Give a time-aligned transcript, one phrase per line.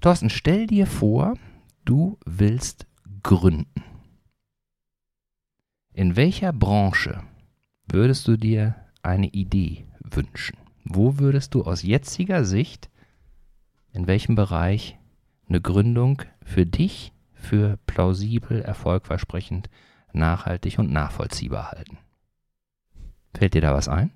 [0.00, 1.34] Thorsten, stell dir vor,
[1.84, 2.86] du willst
[3.22, 3.84] gründen.
[5.92, 7.24] In welcher Branche
[7.88, 10.56] würdest du dir eine Idee wünschen?
[10.84, 12.88] Wo würdest du aus jetziger Sicht,
[13.92, 14.96] in welchem Bereich
[15.48, 19.68] eine Gründung für dich für plausibel, erfolgversprechend,
[20.12, 21.98] nachhaltig und nachvollziehbar halten?
[23.34, 24.12] Fällt dir da was ein?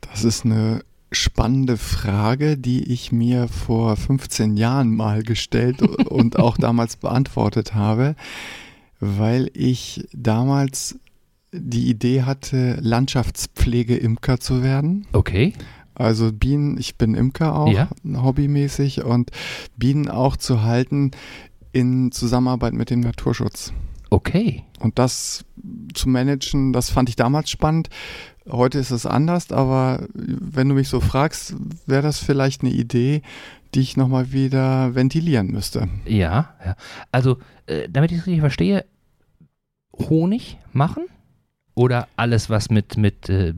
[0.00, 6.56] Das ist eine spannende Frage, die ich mir vor 15 Jahren mal gestellt und auch
[6.56, 8.14] damals beantwortet habe,
[9.00, 10.98] weil ich damals
[11.52, 15.06] die Idee hatte, Landschaftspflege-Imker zu werden.
[15.12, 15.52] Okay.
[15.94, 17.90] Also Bienen, ich bin Imker auch, ja.
[18.04, 19.30] hobbymäßig und
[19.76, 21.10] Bienen auch zu halten
[21.72, 23.72] in Zusammenarbeit mit dem Naturschutz.
[24.10, 24.64] Okay.
[24.78, 25.44] Und das
[25.94, 27.88] zu managen, das fand ich damals spannend.
[28.50, 31.54] Heute ist es anders, aber wenn du mich so fragst,
[31.86, 33.22] wäre das vielleicht eine Idee,
[33.74, 35.88] die ich nochmal wieder ventilieren müsste.
[36.04, 36.76] Ja, ja.
[37.12, 38.84] Also, äh, damit ich es richtig verstehe,
[40.08, 41.04] Honig machen?
[41.74, 43.54] Oder alles, was mit, mit äh,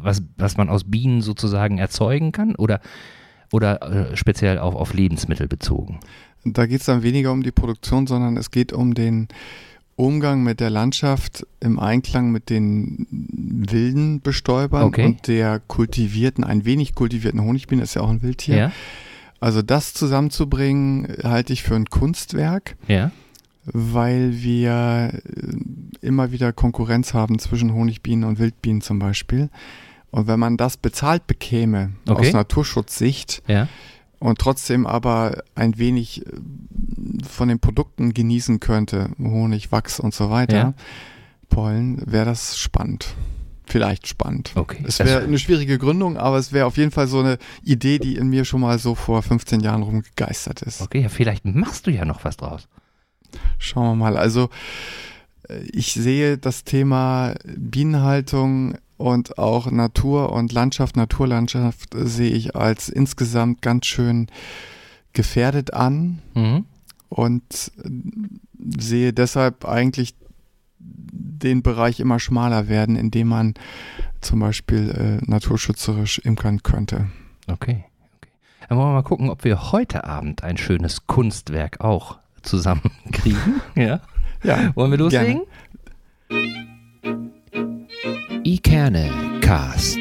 [0.00, 2.54] was, was man aus Bienen sozusagen erzeugen kann?
[2.56, 2.80] Oder,
[3.52, 6.00] oder äh, speziell auch auf Lebensmittel bezogen?
[6.44, 9.28] Da geht es dann weniger um die Produktion, sondern es geht um den
[9.96, 15.06] Umgang mit der Landschaft im Einklang mit den wilden Bestäubern okay.
[15.06, 18.56] und der kultivierten, ein wenig kultivierten Honigbiene, ist ja auch ein Wildtier.
[18.56, 18.72] Ja.
[19.40, 22.76] Also das zusammenzubringen, halte ich für ein Kunstwerk.
[22.88, 23.10] Ja.
[23.64, 29.48] Weil wir äh, immer wieder Konkurrenz haben zwischen Honigbienen und Wildbienen zum Beispiel.
[30.10, 32.28] Und wenn man das bezahlt bekäme, okay.
[32.28, 33.66] aus Naturschutzsicht, ja
[34.18, 36.30] und trotzdem aber ein wenig äh,
[37.26, 40.74] von den Produkten genießen könnte, Honig, Wachs und so weiter, ja.
[41.48, 43.14] Pollen, wäre das spannend.
[43.68, 44.52] Vielleicht spannend.
[44.54, 44.84] Okay.
[44.86, 48.14] Es wäre eine schwierige Gründung, aber es wäre auf jeden Fall so eine Idee, die
[48.14, 50.80] in mir schon mal so vor 15 Jahren rumgegeistert ist.
[50.82, 52.68] Okay, ja, vielleicht machst du ja noch was draus.
[53.58, 54.16] Schauen wir mal.
[54.16, 54.50] Also
[55.48, 62.88] äh, ich sehe das Thema Bienenhaltung und auch Natur und Landschaft, Naturlandschaft sehe ich als
[62.88, 64.28] insgesamt ganz schön
[65.12, 66.64] gefährdet an mhm.
[67.08, 67.72] und
[68.78, 70.14] sehe deshalb eigentlich
[70.78, 73.54] den Bereich immer schmaler werden, indem man
[74.20, 77.08] zum Beispiel äh, naturschützerisch imkern könnte.
[77.46, 77.84] Okay.
[78.16, 78.30] okay.
[78.68, 83.60] Dann wollen wir mal gucken, ob wir heute Abend ein schönes Kunstwerk auch zusammenkriegen.
[83.74, 84.00] ja.
[84.42, 84.74] ja.
[84.74, 85.42] Wollen wir loslegen?
[86.28, 86.65] Gerne
[88.46, 89.98] ikerne Cast.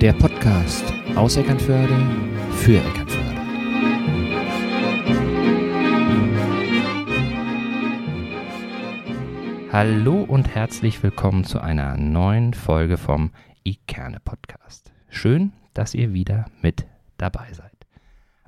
[0.00, 1.94] Der Podcast aus Eckernförde
[2.56, 3.40] für Eckernförde.
[9.70, 13.30] Hallo und herzlich willkommen zu einer neuen Folge vom
[13.62, 14.92] ikerne Podcast.
[15.08, 16.86] Schön, dass ihr wieder mit
[17.18, 17.71] dabei seid.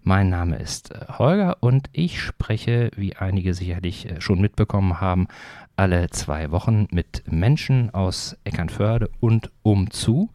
[0.06, 5.28] Mein Name ist äh, Holger und ich spreche, wie einige sicherlich äh, schon mitbekommen haben,
[5.76, 10.28] alle zwei Wochen mit Menschen aus Eckernförde und umzu.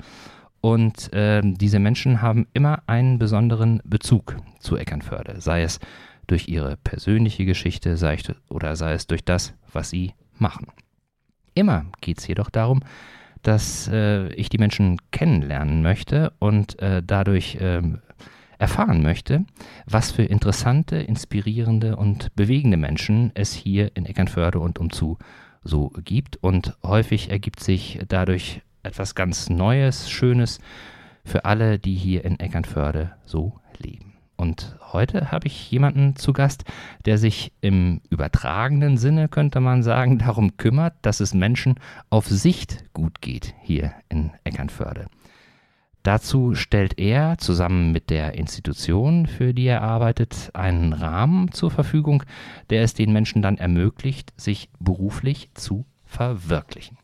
[0.59, 5.79] Und äh, diese Menschen haben immer einen besonderen Bezug zu Eckernförde, sei es
[6.25, 10.65] durch ihre persönliche Geschichte sei es, oder sei es durch das, was sie machen.
[11.53, 12.81] Immer geht es jedoch darum,
[13.43, 17.99] dass äh, ich die Menschen kennenlernen möchte und äh, dadurch ähm,
[18.59, 19.45] erfahren möchte,
[19.87, 25.17] was für interessante, inspirierende und bewegende Menschen es hier in Eckernförde und umzu
[25.63, 26.37] so gibt.
[26.37, 30.59] Und häufig ergibt sich dadurch etwas ganz Neues, Schönes
[31.23, 34.13] für alle, die hier in Eckernförde so leben.
[34.35, 36.63] Und heute habe ich jemanden zu Gast,
[37.05, 41.75] der sich im übertragenen Sinne, könnte man sagen, darum kümmert, dass es Menschen
[42.09, 45.07] auf Sicht gut geht hier in Eckernförde.
[46.03, 52.23] Dazu stellt er zusammen mit der Institution, für die er arbeitet, einen Rahmen zur Verfügung,
[52.69, 56.97] der es den Menschen dann ermöglicht, sich beruflich zu verwirklichen.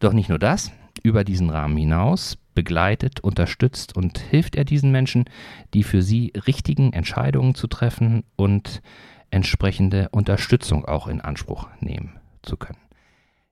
[0.00, 0.70] Doch nicht nur das,
[1.02, 5.24] über diesen Rahmen hinaus begleitet, unterstützt und hilft er diesen Menschen,
[5.74, 8.82] die für sie richtigen Entscheidungen zu treffen und
[9.30, 12.78] entsprechende Unterstützung auch in Anspruch nehmen zu können.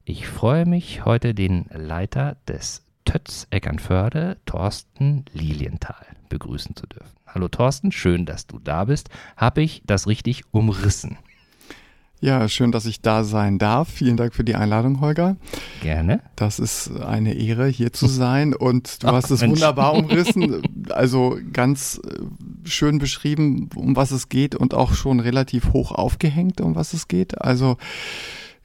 [0.04, 7.14] Ich freue mich, heute den Leiter des Tötz Eckernförde, Thorsten Lilienthal, begrüßen zu dürfen.
[7.26, 9.08] Hallo Thorsten, schön, dass du da bist.
[9.36, 11.16] Habe ich das richtig umrissen?
[12.20, 13.88] Ja, schön, dass ich da sein darf.
[13.88, 15.36] Vielen Dank für die Einladung, Holger.
[15.82, 16.20] Gerne.
[16.34, 18.54] Das ist eine Ehre, hier zu sein.
[18.54, 19.52] Und du Ach, hast es Mensch.
[19.52, 20.62] wunderbar umrissen.
[20.90, 26.60] Also ganz äh, schön beschrieben, um was es geht und auch schon relativ hoch aufgehängt,
[26.60, 27.40] um was es geht.
[27.40, 27.76] Also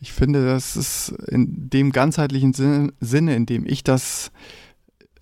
[0.01, 2.53] ich finde, das ist in dem ganzheitlichen
[2.99, 4.31] Sinne, in dem ich das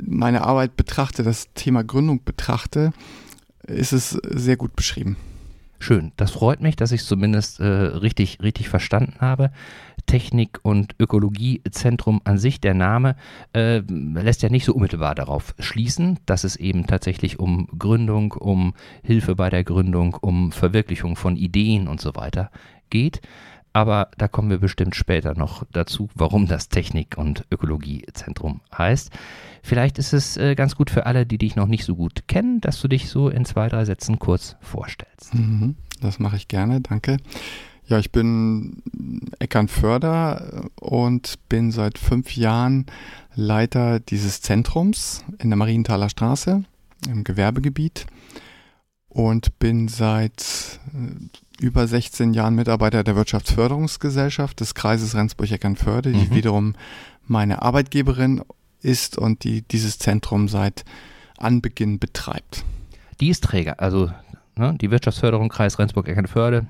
[0.02, 2.94] meine Arbeit betrachte, das Thema Gründung betrachte,
[3.68, 5.18] ist es sehr gut beschrieben.
[5.80, 9.52] Schön, das freut mich, dass ich es zumindest äh, richtig, richtig verstanden habe.
[10.06, 13.16] Technik- und Ökologiezentrum an sich, der Name,
[13.54, 18.74] äh, lässt ja nicht so unmittelbar darauf schließen, dass es eben tatsächlich um Gründung, um
[19.04, 22.50] Hilfe bei der Gründung, um Verwirklichung von Ideen und so weiter
[22.90, 23.22] geht.
[23.71, 29.12] Aber da kommen wir bestimmt später noch dazu, warum das Technik- und Ökologiezentrum heißt.
[29.62, 32.62] Vielleicht ist es äh, ganz gut für alle, die dich noch nicht so gut kennen,
[32.62, 35.36] dass du dich so in zwei, drei Sätzen kurz vorstellst.
[35.36, 37.18] Mhm, das mache ich gerne, danke.
[37.86, 38.83] Ja, ich bin
[39.39, 42.86] Eckernförder und bin seit fünf Jahren
[43.33, 46.63] Leiter dieses Zentrums in der Marienthaler Straße
[47.07, 48.06] im Gewerbegebiet
[49.07, 56.36] und bin seit äh, über 16 Jahren Mitarbeiter der Wirtschaftsförderungsgesellschaft des Kreises Rendsburg-Eckernförde, die mhm.
[56.36, 56.76] wiederum
[57.26, 58.42] meine Arbeitgeberin
[58.82, 60.86] ist und die dieses Zentrum seit
[61.38, 62.64] Anbeginn betreibt.
[63.20, 64.12] Die ist Träger, also
[64.56, 66.68] ne, die Wirtschaftsförderung Kreis Rendsburg-Eckernförde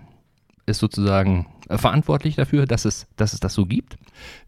[0.66, 3.98] ist sozusagen äh, verantwortlich dafür, dass es, dass es das so gibt?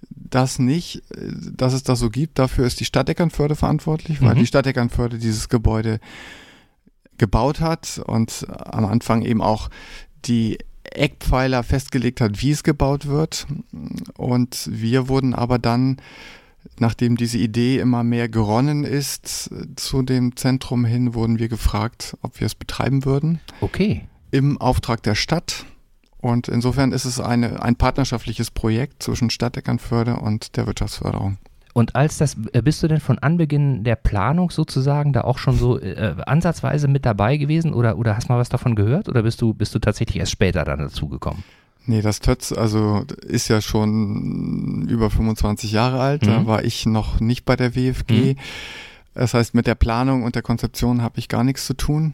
[0.09, 2.39] Das nicht, äh, dass es das so gibt.
[2.39, 4.39] Dafür ist die Stadt Eckernförde verantwortlich, weil mhm.
[4.39, 5.99] die Stadt Eckernförde dieses Gebäude
[7.17, 9.69] gebaut hat und am Anfang eben auch
[10.25, 13.47] die Eckpfeiler festgelegt hat, wie es gebaut wird.
[14.17, 15.97] Und wir wurden aber dann,
[16.79, 22.39] nachdem diese Idee immer mehr geronnen ist, zu dem Zentrum hin, wurden wir gefragt, ob
[22.39, 23.39] wir es betreiben würden.
[23.61, 24.07] Okay.
[24.31, 25.65] Im Auftrag der Stadt.
[26.19, 31.37] Und insofern ist es eine, ein partnerschaftliches Projekt zwischen Stadt Eckernförde und der Wirtschaftsförderung.
[31.73, 35.55] Und als das, äh, bist du denn von Anbeginn der Planung sozusagen da auch schon
[35.57, 39.41] so äh, ansatzweise mit dabei gewesen oder, oder hast mal was davon gehört oder bist
[39.41, 41.43] du, bist du tatsächlich erst später dann dazugekommen?
[41.85, 46.27] Nee, das Tötz, also ist ja schon über 25 Jahre alt, mhm.
[46.27, 48.33] da war ich noch nicht bei der WFG.
[48.33, 48.39] Mhm.
[49.13, 52.13] Das heißt, mit der Planung und der Konzeption habe ich gar nichts zu tun.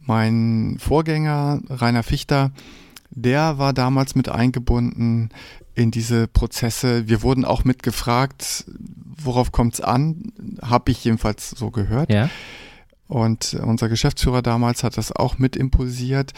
[0.00, 2.50] Mein Vorgänger, Rainer Fichter,
[3.10, 5.30] der war damals mit eingebunden
[5.76, 7.06] in diese Prozesse.
[7.06, 8.64] Wir wurden auch mitgefragt,
[9.16, 10.32] worauf kommt es an?
[10.62, 12.10] Habe ich jedenfalls so gehört.
[12.10, 12.30] Ja.
[13.06, 16.32] Und unser Geschäftsführer damals hat das auch mit impulsiert.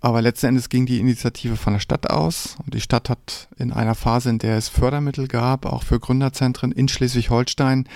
[0.00, 2.56] Aber letzten Endes ging die Initiative von der Stadt aus.
[2.64, 6.72] Und die Stadt hat in einer Phase, in der es Fördermittel gab, auch für Gründerzentren
[6.72, 7.88] in Schleswig-Holstein,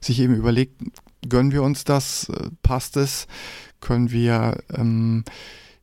[0.00, 0.80] sich eben überlegt,
[1.28, 2.32] gönnen wir uns das?
[2.62, 3.26] Passt es?
[3.80, 5.24] Können wir ähm,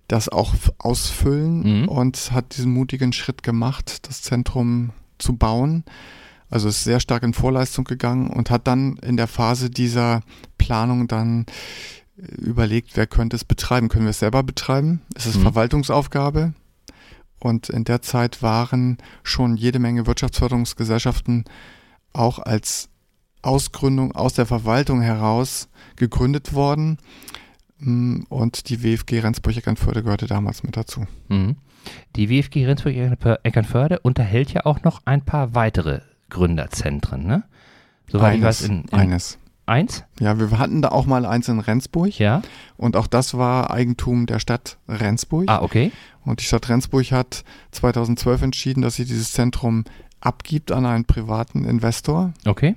[0.08, 1.88] das auch ausfüllen mhm.
[1.88, 5.84] und hat diesen mutigen Schritt gemacht, das Zentrum zu bauen.
[6.50, 10.22] Also ist sehr stark in Vorleistung gegangen und hat dann in der Phase dieser
[10.58, 11.46] Planung dann
[12.18, 13.90] äh, überlegt, wer könnte es betreiben?
[13.90, 15.02] Können wir es selber betreiben?
[15.16, 15.44] Es ist mhm.
[15.44, 16.54] Verwaltungsaufgabe.
[17.40, 21.46] Und in der Zeit waren schon jede Menge Wirtschaftsförderungsgesellschaften
[22.14, 22.90] auch als
[23.42, 27.00] Ausgründung aus der Verwaltung heraus gegründet worden.
[27.84, 31.06] Mm, und die WFG Rendsburg-Eckernförde gehörte damals mit dazu.
[31.28, 31.56] Mhm.
[32.16, 37.44] Die WFG Rendsburg-Eckernförde unterhält ja auch noch ein paar weitere Gründerzentren, ne?
[38.10, 39.38] Soweit eines, ich weiß, in, in eines.
[39.66, 40.04] Eins?
[40.20, 42.20] Ja, wir hatten da auch mal eins in Rendsburg.
[42.20, 42.42] Ja.
[42.76, 45.46] Und auch das war Eigentum der Stadt Rendsburg.
[45.48, 45.92] Ah, okay.
[46.26, 49.86] Und die Stadt Rendsburg hat 2012 entschieden, dass sie dieses Zentrum
[50.20, 52.34] abgibt an einen privaten Investor.
[52.46, 52.76] Okay.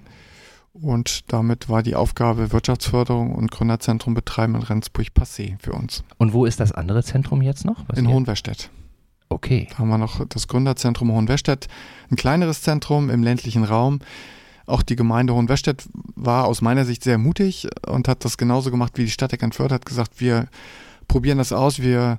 [0.82, 6.04] Und damit war die Aufgabe Wirtschaftsförderung und Gründerzentrum betreiben in Rendsburg passé für uns.
[6.18, 7.84] Und wo ist das andere Zentrum jetzt noch?
[7.88, 8.70] Was in Hohenwestedt.
[9.28, 9.68] Okay.
[9.70, 11.68] Da haben wir noch das Gründerzentrum Hohenwestedt,
[12.10, 14.00] ein kleineres Zentrum im ländlichen Raum.
[14.66, 18.92] Auch die Gemeinde Hohenwestedt war aus meiner Sicht sehr mutig und hat das genauso gemacht
[18.96, 20.48] wie die Stadt Eckernförde, hat gesagt, wir
[21.08, 22.18] probieren das aus, wir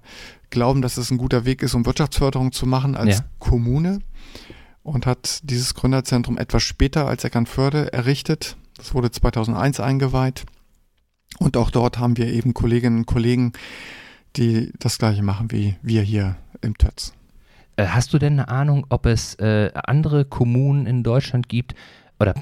[0.50, 3.26] glauben, dass es ein guter Weg ist, um Wirtschaftsförderung zu machen als ja.
[3.40, 4.00] Kommune
[4.88, 8.56] und hat dieses Gründerzentrum etwas später als Eckernförde errichtet.
[8.78, 10.46] Das wurde 2001 eingeweiht.
[11.40, 13.52] Und auch dort haben wir eben Kolleginnen und Kollegen,
[14.38, 17.14] die das gleiche machen wie wir hier im Tötz.
[17.76, 21.76] Äh, hast du denn eine Ahnung, ob es äh, andere Kommunen in Deutschland gibt
[22.20, 22.34] oder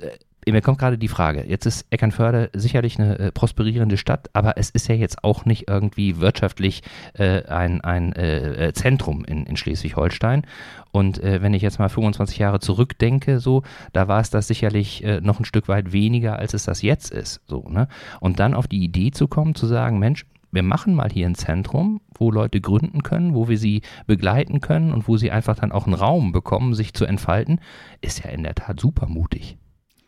[0.00, 0.10] äh,
[0.52, 4.70] mir kommt gerade die Frage, jetzt ist Eckernförde sicherlich eine äh, prosperierende Stadt, aber es
[4.70, 6.82] ist ja jetzt auch nicht irgendwie wirtschaftlich
[7.14, 10.46] äh, ein, ein äh, äh Zentrum in, in Schleswig-Holstein.
[10.92, 15.02] Und äh, wenn ich jetzt mal 25 Jahre zurückdenke, so, da war es das sicherlich
[15.04, 17.40] äh, noch ein Stück weit weniger, als es das jetzt ist.
[17.46, 17.88] So, ne?
[18.20, 21.34] Und dann auf die Idee zu kommen, zu sagen, Mensch, wir machen mal hier ein
[21.34, 25.72] Zentrum, wo Leute gründen können, wo wir sie begleiten können und wo sie einfach dann
[25.72, 27.60] auch einen Raum bekommen, sich zu entfalten,
[28.00, 29.58] ist ja in der Tat super mutig.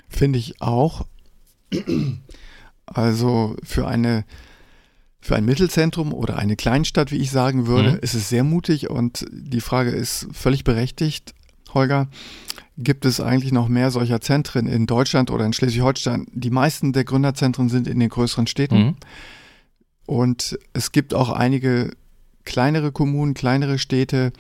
[0.09, 1.07] Finde ich auch.
[2.87, 4.25] Also für eine
[5.21, 7.99] für ein Mittelzentrum oder eine Kleinstadt, wie ich sagen würde, mhm.
[7.99, 11.35] ist es sehr mutig und die Frage ist völlig berechtigt,
[11.75, 12.09] Holger.
[12.79, 16.27] gibt es eigentlich noch mehr solcher Zentren in Deutschland oder in Schleswig-Holstein.
[16.33, 18.79] Die meisten der Gründerzentren sind in den größeren Städten.
[18.79, 18.97] Mhm.
[20.07, 21.91] Und es gibt auch einige
[22.45, 24.33] kleinere Kommunen, kleinere Städte,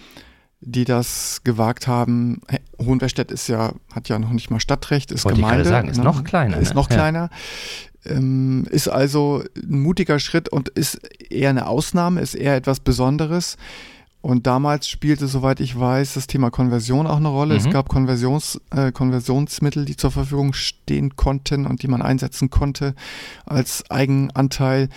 [0.60, 2.40] die das gewagt haben.
[2.78, 5.62] Hohenwestedt ist ja, hat ja noch nicht mal Stadtrecht, ist Wollte Gemeinde.
[5.62, 6.04] Ich sagen, ist ne?
[6.04, 6.58] noch kleiner.
[6.58, 6.74] Ist ne?
[6.74, 7.30] noch kleiner.
[8.04, 11.00] Ähm, ist also ein mutiger Schritt und ist
[11.30, 13.56] eher eine Ausnahme, ist eher etwas Besonderes.
[14.20, 17.54] Und damals spielte, soweit ich weiß, das Thema Konversion auch eine Rolle.
[17.54, 17.60] Mhm.
[17.60, 22.94] Es gab Konversions, äh, Konversionsmittel, die zur Verfügung stehen konnten und die man einsetzen konnte
[23.46, 24.88] als Eigenanteil.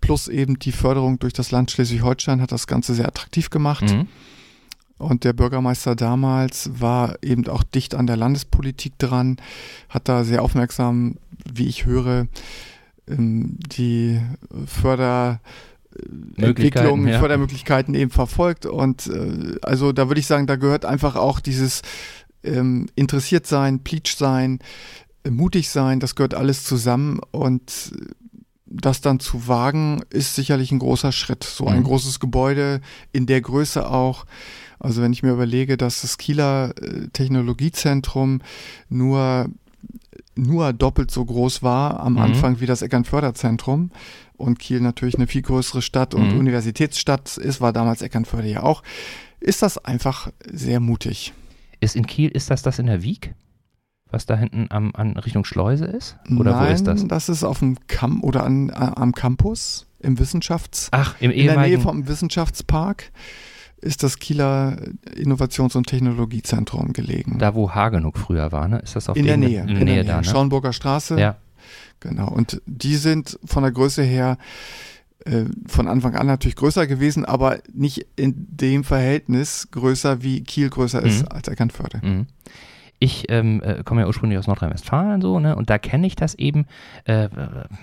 [0.00, 3.82] Plus eben die Förderung durch das Land Schleswig-Holstein hat das Ganze sehr attraktiv gemacht.
[3.82, 4.08] Mhm.
[5.00, 9.38] Und der Bürgermeister damals war eben auch dicht an der Landespolitik dran,
[9.88, 11.16] hat da sehr aufmerksam,
[11.50, 12.26] wie ich höre,
[13.08, 14.20] ähm, die
[14.66, 15.40] Förder
[17.08, 17.18] ja.
[17.18, 18.66] Fördermöglichkeiten eben verfolgt.
[18.66, 21.82] Und äh, also da würde ich sagen, da gehört einfach auch dieses
[22.44, 24.60] ähm, interessiert sein, pleatsch sein,
[25.24, 27.92] äh, mutig sein, das gehört alles zusammen und
[28.70, 31.42] das dann zu wagen, ist sicherlich ein großer Schritt.
[31.42, 31.84] So ein mhm.
[31.84, 32.80] großes Gebäude
[33.12, 34.26] in der Größe auch.
[34.80, 38.40] Also wenn ich mir überlege, dass das Kieler äh, Technologiezentrum
[38.88, 39.48] nur
[40.36, 42.18] nur doppelt so groß war am mhm.
[42.20, 43.90] Anfang wie das Eckernförderzentrum
[44.36, 46.38] und Kiel natürlich eine viel größere Stadt und mhm.
[46.38, 48.82] Universitätsstadt ist, war damals Eckernförde ja auch,
[49.38, 51.32] ist das einfach sehr mutig.
[51.80, 53.34] Ist in Kiel, ist das das in der Wieg?
[54.10, 56.16] Was da hinten am, an Richtung Schleuse ist?
[56.36, 57.06] Oder Nein, wo ist das?
[57.06, 60.88] Das ist auf dem Campus oder an, am Campus im Wissenschafts.
[60.90, 63.12] Ach, im In der Nähe vom Wissenschaftspark
[63.80, 64.76] ist das Kieler
[65.16, 67.38] Innovations- und Technologiezentrum gelegen.
[67.38, 68.78] Da, wo Hagenuk früher war, ne?
[68.80, 69.62] Ist das auf in der Nähe?
[69.62, 70.24] In der Nähe, da, ne?
[70.24, 71.18] Schauenburger Straße.
[71.18, 71.36] Ja.
[72.00, 72.28] Genau.
[72.28, 74.38] Und die sind von der Größe her
[75.24, 80.70] äh, von Anfang an natürlich größer gewesen, aber nicht in dem Verhältnis größer, wie Kiel
[80.70, 81.28] größer ist mhm.
[81.28, 82.00] als Eckernförde.
[82.02, 82.26] Mhm.
[82.98, 85.56] Ich ähm, äh, komme ja ursprünglich aus Nordrhein-Westfalen so, ne?
[85.56, 86.66] Und da kenne ich das eben,
[87.04, 87.28] äh,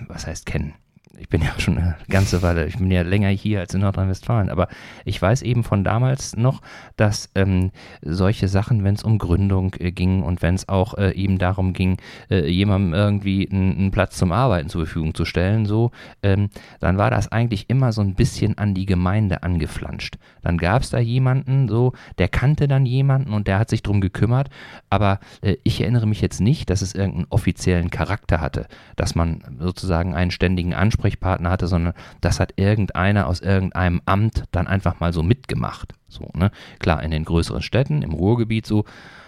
[0.06, 0.74] was heißt kennen?
[1.20, 4.50] Ich bin ja schon eine ganze Weile, ich bin ja länger hier als in Nordrhein-Westfalen,
[4.50, 4.68] aber
[5.04, 6.60] ich weiß eben von damals noch,
[6.96, 7.70] dass ähm,
[8.02, 11.72] solche Sachen, wenn es um Gründung äh, ging und wenn es auch äh, eben darum
[11.72, 11.96] ging,
[12.30, 15.90] äh, jemandem irgendwie einen Platz zum Arbeiten zur Verfügung zu stellen, so,
[16.22, 20.16] ähm, dann war das eigentlich immer so ein bisschen an die Gemeinde angeflanscht.
[20.42, 24.00] Dann gab es da jemanden, so, der kannte dann jemanden und der hat sich drum
[24.00, 24.50] gekümmert,
[24.88, 29.42] aber äh, ich erinnere mich jetzt nicht, dass es irgendeinen offiziellen Charakter hatte, dass man
[29.58, 35.00] sozusagen einen ständigen Ansprechpartner Ansprechpartner hatte, sondern das hat irgendeiner aus irgendeinem Amt dann einfach
[35.00, 35.94] mal so mitgemacht.
[36.08, 36.50] So, ne?
[36.78, 38.84] Klar, in den größeren Städten, im Ruhrgebiet so,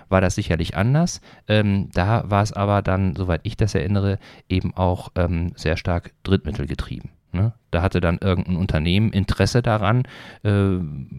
[0.09, 1.21] war das sicherlich anders.
[1.49, 4.19] Ähm, da war es aber dann, soweit ich das erinnere,
[4.49, 7.11] eben auch ähm, sehr stark Drittmittel getrieben.
[7.33, 7.53] Ne?
[7.71, 10.03] Da hatte dann irgendein Unternehmen Interesse daran,
[10.43, 10.79] äh,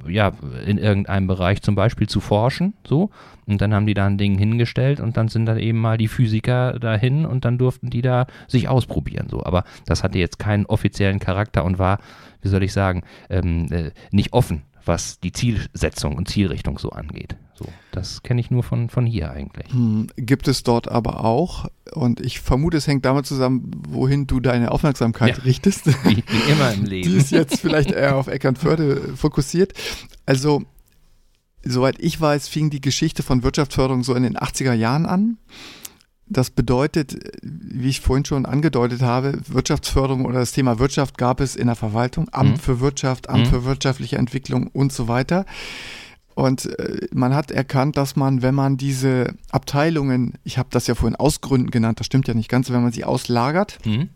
[0.09, 0.33] ja,
[0.65, 3.09] in irgendeinem Bereich zum Beispiel zu forschen, so.
[3.45, 6.09] Und dann haben die da ein Ding hingestellt und dann sind dann eben mal die
[6.09, 9.43] Physiker dahin und dann durften die da sich ausprobieren, so.
[9.43, 11.99] Aber das hatte jetzt keinen offiziellen Charakter und war,
[12.41, 17.37] wie soll ich sagen, ähm, äh, nicht offen, was die Zielsetzung und Zielrichtung so angeht.
[17.63, 19.71] So, das kenne ich nur von, von hier eigentlich.
[19.71, 24.39] Hm, gibt es dort aber auch, und ich vermute, es hängt damit zusammen, wohin du
[24.39, 25.87] deine Aufmerksamkeit ja, richtest.
[26.05, 27.09] Wie, wie, immer im Leben.
[27.09, 29.73] Die ist jetzt vielleicht eher auf Eckernförde fokussiert.
[30.25, 30.63] Also,
[31.63, 35.37] soweit ich weiß, fing die Geschichte von Wirtschaftsförderung so in den 80er Jahren an.
[36.25, 41.57] Das bedeutet, wie ich vorhin schon angedeutet habe, Wirtschaftsförderung oder das Thema Wirtschaft gab es
[41.57, 42.57] in der Verwaltung, Amt mhm.
[42.57, 43.49] für Wirtschaft, Amt mhm.
[43.49, 45.45] für wirtschaftliche Entwicklung und so weiter.
[46.35, 50.95] Und äh, man hat erkannt, dass man, wenn man diese Abteilungen, ich habe das ja
[50.95, 54.09] vorhin Ausgründen genannt, das stimmt ja nicht ganz, wenn man sie auslagert mhm.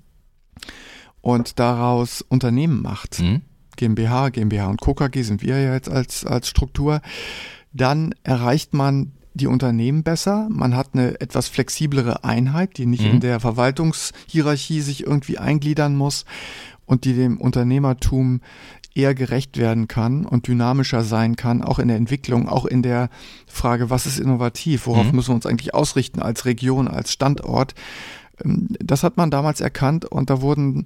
[1.22, 3.42] und daraus Unternehmen macht, mhm.
[3.76, 4.94] GmbH, GmbH und Co.
[4.94, 7.02] KG sind wir ja jetzt als, als Struktur,
[7.74, 10.48] dann erreicht man die Unternehmen besser.
[10.50, 13.12] Man hat eine etwas flexiblere Einheit, die nicht mhm.
[13.12, 16.24] in der Verwaltungshierarchie sich irgendwie eingliedern muss
[16.86, 18.42] und die dem Unternehmertum
[18.96, 23.10] eher gerecht werden kann und dynamischer sein kann, auch in der Entwicklung, auch in der
[23.46, 25.16] Frage, was ist innovativ, worauf mhm.
[25.16, 27.76] müssen wir uns eigentlich ausrichten als Region, als Standort.
[28.44, 30.86] Ähm, das hat man damals erkannt und da wurden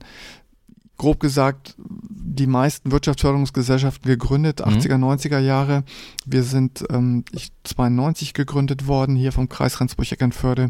[0.98, 5.06] grob gesagt die meisten Wirtschaftsförderungsgesellschaften gegründet, 80er, mhm.
[5.06, 5.84] 90er Jahre.
[6.26, 7.24] Wir sind ähm,
[7.64, 10.70] 92 gegründet worden, hier vom Kreis Rendsburg-Eckernförde.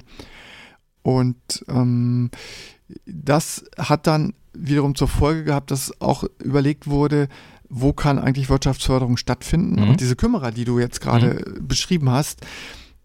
[1.02, 2.30] Und ähm,
[3.06, 7.28] das hat dann wiederum zur Folge gehabt, dass auch überlegt wurde,
[7.70, 9.82] wo kann eigentlich Wirtschaftsförderung stattfinden?
[9.82, 9.90] Mhm.
[9.90, 11.68] Und diese Kümmerer, die du jetzt gerade mhm.
[11.68, 12.42] beschrieben hast,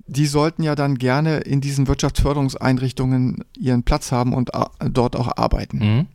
[0.06, 4.50] die sollten ja dann gerne in diesen Wirtschaftsförderungseinrichtungen ihren Platz haben und
[4.90, 5.78] dort auch arbeiten.
[5.78, 6.06] Mhm.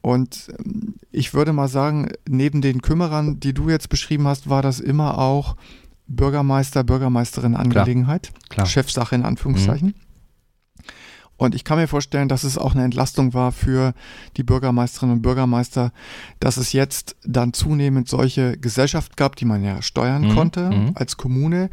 [0.00, 4.62] Und ähm, ich würde mal sagen, neben den Kümmerern, die du jetzt beschrieben hast, war
[4.62, 5.56] das immer auch
[6.06, 8.32] Bürgermeister, Bürgermeisterin Angelegenheit.
[8.48, 8.66] Klar.
[8.66, 9.94] Chefsache in Anführungszeichen.
[11.38, 13.94] Und ich kann mir vorstellen, dass es auch eine Entlastung war für
[14.36, 15.92] die Bürgermeisterinnen und Bürgermeister,
[16.40, 20.90] dass es jetzt dann zunehmend solche Gesellschaft gab, die man ja steuern Mhm, konnte mhm.
[20.96, 21.70] als Kommune,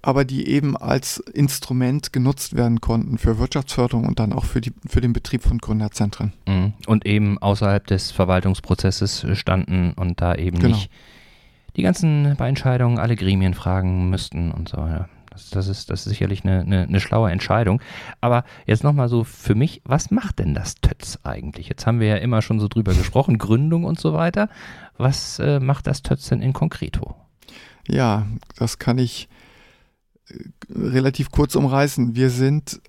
[0.00, 4.72] aber die eben als Instrument genutzt werden konnten für Wirtschaftsförderung und dann auch für, die,
[4.86, 6.32] für den Betrieb von Gründerzentren.
[6.46, 6.72] Mhm.
[6.86, 10.76] Und eben außerhalb des Verwaltungsprozesses standen und da eben Genau.
[10.76, 10.90] nicht
[11.76, 15.08] die ganzen bei Entscheidungen alle Gremien fragen müssten und so weiter.
[15.30, 17.80] Das, das, ist, das ist sicherlich eine, eine, eine schlaue Entscheidung.
[18.20, 21.68] Aber jetzt nochmal so für mich, was macht denn das TÖTS eigentlich?
[21.68, 24.48] Jetzt haben wir ja immer schon so drüber gesprochen, Gründung und so weiter.
[24.98, 27.14] Was äh, macht das TÖTS denn in Konkreto?
[27.88, 29.28] Ja, das kann ich
[30.28, 30.34] äh,
[30.70, 32.14] relativ kurz umreißen.
[32.14, 32.80] Wir sind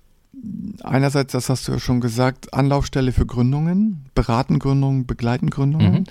[0.82, 6.04] einerseits, das hast du ja schon gesagt, Anlaufstelle für Gründungen, beraten Gründungen, begleiten Gründungen, Mhm.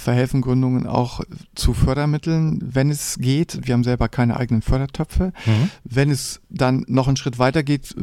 [0.00, 1.20] Verhelfen Gründungen auch
[1.54, 3.60] zu Fördermitteln, wenn es geht.
[3.66, 5.32] Wir haben selber keine eigenen Fördertöpfe.
[5.46, 5.70] Mhm.
[5.84, 7.94] Wenn es dann noch einen Schritt weiter geht,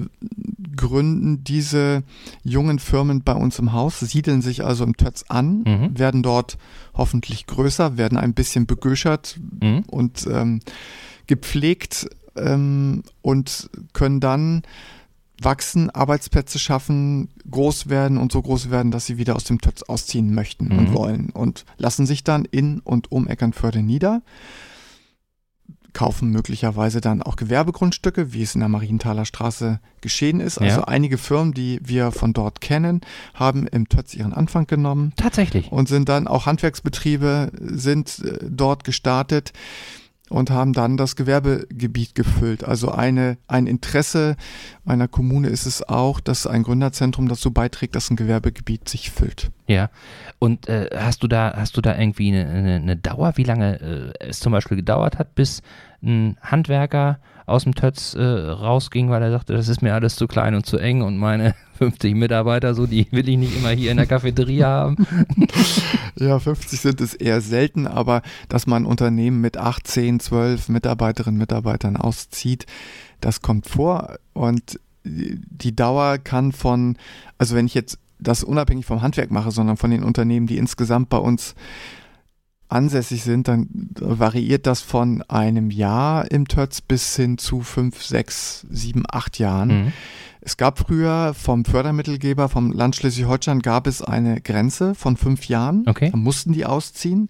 [0.76, 2.04] gründen diese
[2.44, 5.98] jungen Firmen bei uns im Haus, siedeln sich also im Tötz an, Mhm.
[5.98, 6.58] werden dort
[6.94, 9.84] hoffentlich größer, werden ein bisschen begöschert Mhm.
[9.88, 10.60] und ähm,
[11.26, 14.62] gepflegt ähm, und können dann
[15.42, 19.84] wachsen, Arbeitsplätze schaffen, groß werden und so groß werden, dass sie wieder aus dem Tötz
[19.84, 20.78] ausziehen möchten Mhm.
[20.80, 24.22] und wollen und lassen sich dann in und um Eckernförde nieder,
[25.94, 30.60] kaufen möglicherweise dann auch Gewerbegrundstücke, wie es in der Marienthaler Straße geschehen ist.
[30.60, 30.84] Also Ja.
[30.88, 33.02] einige Firmen, die wir von dort kennen,
[33.34, 35.72] haben im Tötz ihren Anfang genommen Tatsächlich.
[35.72, 39.54] und sind dann auch Handwerksbetriebe sind äh, dort gestartet
[40.30, 42.64] und haben dann das Gewerbegebiet gefüllt.
[42.64, 44.36] Also eine, ein Interesse
[44.86, 49.52] einer Kommune ist es auch, dass ein Gründerzentrum dazu beiträgt, dass ein Gewerbegebiet sich füllt.
[49.68, 49.90] Ja.
[50.40, 54.14] Und äh, hast du da, hast du da irgendwie eine, eine, eine Dauer, wie lange
[54.20, 55.62] äh, es zum Beispiel gedauert hat, bis
[56.02, 60.28] ein Handwerker aus dem Tötz äh, rausging, weil er sagte, das ist mir alles zu
[60.28, 63.92] klein und zu eng und meine 50 Mitarbeiter, so, die will ich nicht immer hier
[63.92, 65.08] in der Cafeteria haben.
[66.20, 71.36] Ja, 50 sind es eher selten, aber dass man Unternehmen mit 8, 10, 12 Mitarbeiterinnen
[71.36, 72.66] und Mitarbeitern auszieht,
[73.22, 76.98] das kommt vor und die Dauer kann von,
[77.38, 81.10] also wenn ich jetzt das unabhängig vom Handwerk mache, sondern von den Unternehmen, die insgesamt
[81.10, 81.56] bei uns
[82.70, 83.68] ansässig sind, dann
[84.00, 89.86] variiert das von einem Jahr im Tötz bis hin zu fünf, sechs, sieben, acht Jahren.
[89.86, 89.94] Mhm.
[90.48, 95.84] Es gab früher vom Fördermittelgeber, vom Land Schleswig-Holstein, gab es eine Grenze von fünf Jahren.
[95.86, 96.10] Okay.
[96.10, 97.30] Da mussten die ausziehen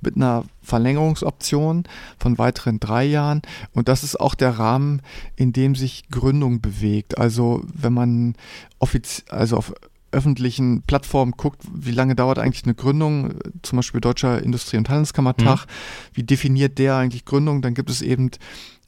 [0.00, 1.84] mit einer Verlängerungsoption
[2.18, 3.42] von weiteren drei Jahren.
[3.72, 5.00] Und das ist auch der Rahmen,
[5.36, 7.18] in dem sich Gründung bewegt.
[7.18, 8.34] Also wenn man
[8.80, 9.72] offiz also auf
[10.16, 15.66] öffentlichen Plattformen guckt, wie lange dauert eigentlich eine Gründung, zum Beispiel Deutscher Industrie- und Handelskammertag,
[16.14, 18.30] wie definiert der eigentlich Gründung, dann gibt es eben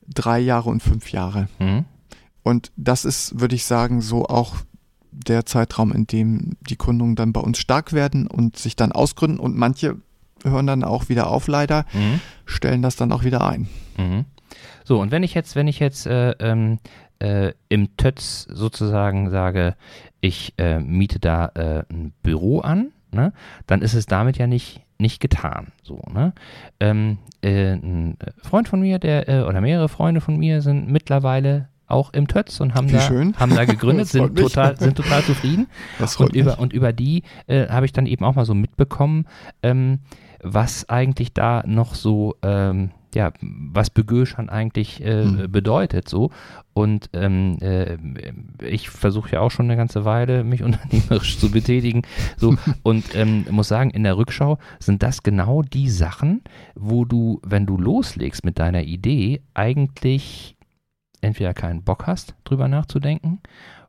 [0.09, 1.49] drei Jahre und fünf Jahre.
[1.59, 1.85] Mhm.
[2.43, 4.57] Und das ist, würde ich sagen, so auch
[5.11, 9.39] der Zeitraum, in dem die Gründungen dann bei uns stark werden und sich dann ausgründen.
[9.39, 9.97] Und manche
[10.45, 12.21] hören dann auch wieder auf, leider, Mhm.
[12.47, 13.69] stellen das dann auch wieder ein.
[13.99, 14.25] Mhm.
[14.85, 16.79] So, und wenn ich jetzt, wenn ich jetzt äh, ähm,
[17.21, 19.75] äh, im Tötz sozusagen sage,
[20.21, 23.33] ich äh, miete da äh, ein Büro an, ne,
[23.67, 25.69] dann ist es damit ja nicht, nicht getan.
[25.83, 26.33] So, ne?
[26.81, 31.69] ähm, äh, ein Freund von mir, der, äh, oder mehrere Freunde von mir sind mittlerweile
[31.89, 33.35] auch im Tötz und haben Wie da, schön.
[33.37, 34.43] haben da gegründet, sind mich.
[34.43, 35.69] total, sind total zufrieden.
[36.19, 39.27] Und über, und über die äh, habe ich dann eben auch mal so mitbekommen,
[39.63, 40.01] ähm,
[40.43, 45.51] was eigentlich da noch so, ähm, ja, was Begöschern eigentlich äh, Hm.
[45.51, 46.31] bedeutet so.
[46.75, 47.97] Und ähm, äh,
[48.65, 52.03] ich versuche ja auch schon eine ganze Weile, mich unternehmerisch zu betätigen.
[52.37, 56.43] So, und ähm, muss sagen, in der Rückschau sind das genau die Sachen,
[56.75, 60.57] wo du, wenn du loslegst mit deiner Idee, eigentlich
[61.21, 63.41] entweder keinen Bock hast, drüber nachzudenken,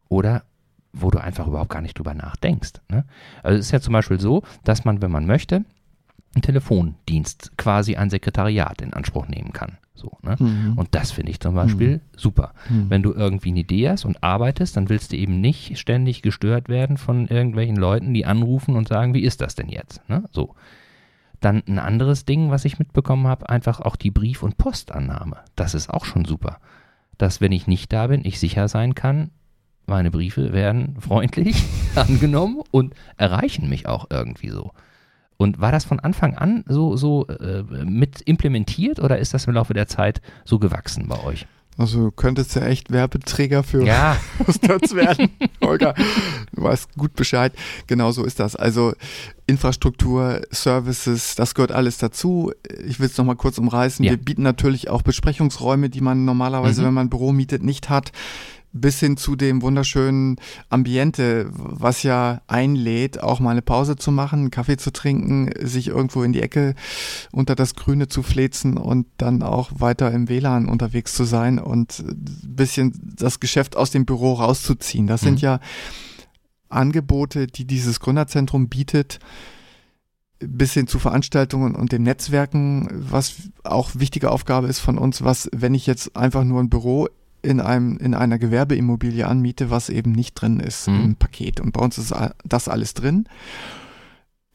[0.07, 0.43] oder
[0.93, 2.73] wo du einfach überhaupt gar nicht drüber nachdenkst.
[2.89, 3.05] Ne?
[3.43, 5.63] Also es ist ja zum Beispiel so, dass man, wenn man möchte,
[6.41, 9.77] Telefondienst, quasi ein Sekretariat in Anspruch nehmen kann.
[9.95, 10.37] So, ne?
[10.39, 10.73] Mhm.
[10.77, 12.53] Und das finde ich zum Beispiel super.
[12.69, 12.89] Mhm.
[12.89, 16.69] Wenn du irgendwie eine Idee hast und arbeitest, dann willst du eben nicht ständig gestört
[16.69, 20.07] werden von irgendwelchen Leuten, die anrufen und sagen, wie ist das denn jetzt?
[20.07, 20.23] Ne?
[20.31, 20.55] So.
[21.41, 25.37] Dann ein anderes Ding, was ich mitbekommen habe, einfach auch die Brief- und Postannahme.
[25.55, 26.59] Das ist auch schon super.
[27.17, 29.31] Dass, wenn ich nicht da bin, ich sicher sein kann,
[29.85, 31.63] meine Briefe werden freundlich
[31.95, 34.71] angenommen und erreichen mich auch irgendwie so.
[35.41, 39.53] Und war das von Anfang an so, so äh, mit implementiert oder ist das im
[39.53, 41.47] Laufe der Zeit so gewachsen bei euch?
[41.77, 44.17] Also du könntest ja echt Werbeträger für Ja,
[44.49, 45.29] Stats werden.
[45.63, 45.93] Holger,
[46.53, 47.53] du weißt gut Bescheid.
[47.87, 48.57] Genau so ist das.
[48.57, 48.91] Also
[49.47, 52.51] Infrastruktur, Services, das gehört alles dazu.
[52.85, 54.03] Ich will es nochmal kurz umreißen.
[54.03, 54.11] Ja.
[54.11, 56.85] Wir bieten natürlich auch Besprechungsräume, die man normalerweise, Mhm.
[56.87, 58.11] wenn man ein Büro mietet, nicht hat.
[58.71, 60.35] Bis hin zu dem wunderschönen
[60.69, 65.87] Ambiente, was ja einlädt, auch mal eine Pause zu machen, einen Kaffee zu trinken, sich
[65.87, 66.75] irgendwo in die Ecke
[67.31, 71.99] unter das Grüne zu flezen und dann auch weiter im WLAN unterwegs zu sein und
[71.99, 75.07] ein bisschen das Geschäft aus dem Büro rauszuziehen.
[75.07, 75.45] Das sind Mhm.
[75.45, 75.59] ja
[76.69, 79.19] Angebote, die dieses Gründerzentrum bietet,
[80.39, 85.49] bis hin zu Veranstaltungen und dem Netzwerken, was auch wichtige Aufgabe ist von uns, was,
[85.53, 87.07] wenn ich jetzt einfach nur ein Büro
[87.41, 91.01] in einem, in einer Gewerbeimmobilie anmiete, was eben nicht drin ist Mhm.
[91.03, 91.59] im Paket.
[91.59, 93.25] Und bei uns ist das alles drin.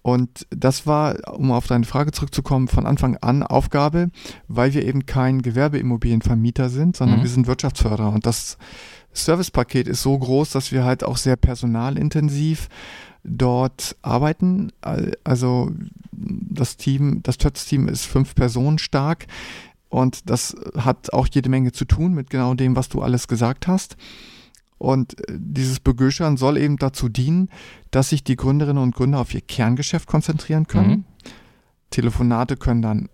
[0.03, 4.11] Und das war, um auf deine Frage zurückzukommen, von Anfang an Aufgabe,
[4.49, 7.23] weil wir eben kein Gewerbeimmobilienvermieter sind, sondern Mhm.
[7.23, 8.13] wir sind Wirtschaftsförderer.
[8.13, 8.59] Und das
[9.15, 12.69] Servicepaket ist so groß, dass wir halt auch sehr personalintensiv
[13.23, 14.73] dort arbeiten.
[14.83, 15.71] Al- Also
[16.13, 19.27] das Team, das TÖTS-Team ist fünf Personen stark
[19.95, 23.69] und das hat auch jede Menge zu tun mit genau dem, was du alles gesagt
[23.69, 23.97] hast.
[24.77, 27.49] Und äh, dieses Begöschern soll eben dazu dienen,
[27.93, 30.91] dass sich die Gründerinnen und Gründer auf ihr Kerngeschäft konzentrieren können.
[30.91, 31.05] Mhm.
[31.91, 33.09] Telefonate können dann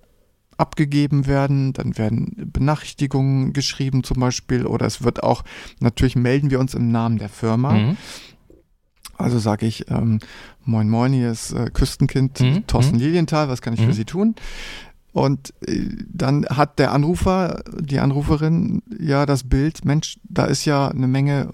[0.56, 5.44] abgegeben werden, dann werden Benachrichtigungen geschrieben zum Beispiel oder es wird auch,
[5.80, 7.74] natürlich melden wir uns im Namen der Firma.
[7.74, 7.96] Mhm.
[9.18, 10.18] Also sage ich, ähm,
[10.64, 13.02] moin moin, hier ist äh, Küstenkind Mhm, Thorsten mhm.
[13.02, 13.86] Lilienthal, was kann ich Mhm.
[13.86, 14.34] für Sie tun?
[15.12, 20.88] Und äh, dann hat der Anrufer, die Anruferin ja das Bild, Mensch, da ist ja
[20.88, 21.50] eine Menge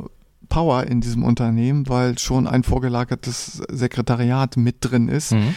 [0.48, 5.32] Power in diesem Unternehmen, weil schon ein vorgelagertes Sekretariat mit drin ist.
[5.32, 5.54] Mhm.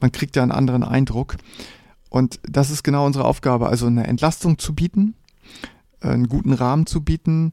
[0.00, 1.36] Man kriegt ja einen anderen Eindruck.
[2.08, 5.14] Und das ist genau unsere Aufgabe, also eine Entlastung zu bieten,
[6.00, 7.52] einen guten Rahmen zu bieten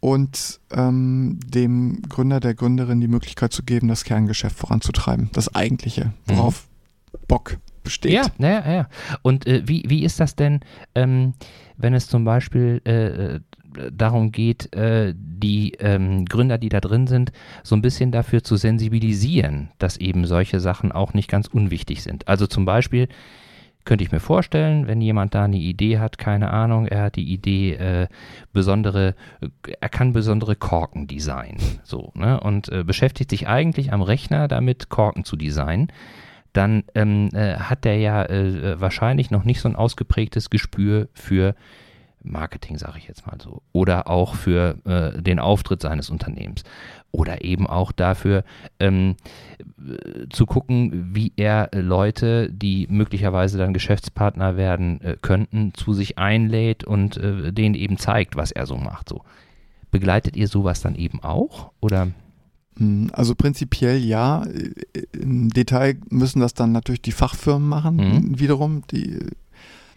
[0.00, 5.30] und ähm, dem Gründer, der Gründerin die Möglichkeit zu geben, das Kerngeschäft voranzutreiben.
[5.32, 6.66] Das Eigentliche, worauf
[7.28, 8.12] Bock besteht.
[8.12, 8.88] Ja, ja, ja.
[9.22, 10.60] Und äh, wie, wie ist das denn,
[10.94, 11.34] ähm,
[11.76, 13.40] wenn es zum Beispiel äh, äh,
[13.92, 18.56] darum geht, äh, die ähm, Gründer, die da drin sind, so ein bisschen dafür zu
[18.56, 22.28] sensibilisieren, dass eben solche Sachen auch nicht ganz unwichtig sind.
[22.28, 23.08] Also zum Beispiel
[23.84, 27.32] könnte ich mir vorstellen, wenn jemand da eine Idee hat, keine Ahnung, er hat die
[27.32, 28.06] Idee, äh,
[28.52, 29.14] besondere,
[29.80, 34.88] er kann besondere Korken designen, so, ne, und äh, beschäftigt sich eigentlich am Rechner damit,
[34.88, 35.88] Korken zu designen
[36.52, 41.54] dann ähm, äh, hat der ja äh, wahrscheinlich noch nicht so ein ausgeprägtes Gespür für
[42.24, 46.62] Marketing, sage ich jetzt mal so, oder auch für äh, den Auftritt seines Unternehmens
[47.10, 48.44] oder eben auch dafür
[48.80, 49.16] ähm,
[49.60, 55.92] äh, zu gucken, wie er äh, Leute, die möglicherweise dann Geschäftspartner werden äh, könnten, zu
[55.92, 59.08] sich einlädt und äh, denen eben zeigt, was er so macht.
[59.08, 59.22] So.
[59.90, 62.08] Begleitet ihr sowas dann eben auch oder?
[62.78, 64.44] Hm, Also prinzipiell ja.
[65.12, 68.38] Im Detail müssen das dann natürlich die Fachfirmen machen, Mhm.
[68.38, 69.18] wiederum, die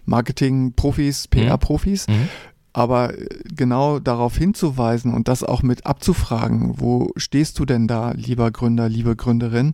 [0.05, 2.07] Marketing-Profis, PR-Profis.
[2.07, 2.29] Mhm.
[2.73, 8.11] Aber äh, genau darauf hinzuweisen und das auch mit abzufragen, wo stehst du denn da,
[8.11, 9.73] lieber Gründer, liebe Gründerin?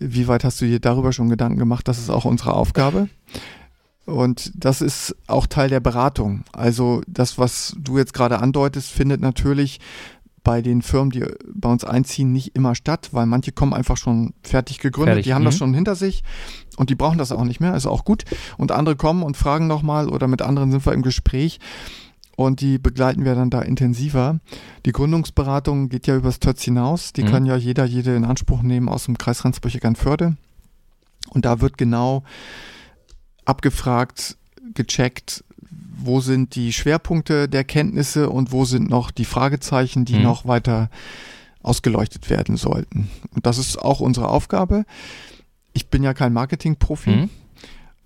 [0.00, 1.86] Wie weit hast du dir darüber schon Gedanken gemacht?
[1.88, 3.08] Das ist auch unsere Aufgabe.
[4.04, 6.42] Und das ist auch Teil der Beratung.
[6.52, 9.80] Also das, was du jetzt gerade andeutest, findet natürlich
[10.44, 14.34] bei den Firmen, die bei uns einziehen, nicht immer statt, weil manche kommen einfach schon
[14.42, 15.58] fertig gegründet, Fertig, die haben das mhm.
[15.58, 16.22] schon hinter sich
[16.76, 18.24] und die brauchen das auch nicht mehr, ist auch gut.
[18.56, 21.58] Und andere kommen und fragen nochmal oder mit anderen sind wir im Gespräch
[22.36, 24.38] und die begleiten wir dann da intensiver.
[24.86, 27.26] Die Gründungsberatung geht ja übers Tötz hinaus, die Mhm.
[27.26, 30.36] kann ja jeder, jede in Anspruch nehmen aus dem Kreis Rendsburg-Eckernförde.
[31.30, 32.22] Und da wird genau
[33.44, 34.36] abgefragt,
[34.74, 35.44] gecheckt,
[35.98, 40.22] wo sind die Schwerpunkte der Kenntnisse und wo sind noch die Fragezeichen, die Mhm.
[40.22, 40.90] noch weiter
[41.62, 43.10] ausgeleuchtet werden sollten.
[43.34, 44.84] Und das ist auch unsere Aufgabe.
[45.72, 47.10] Ich bin ja kein Marketingprofi.
[47.10, 47.30] Mhm.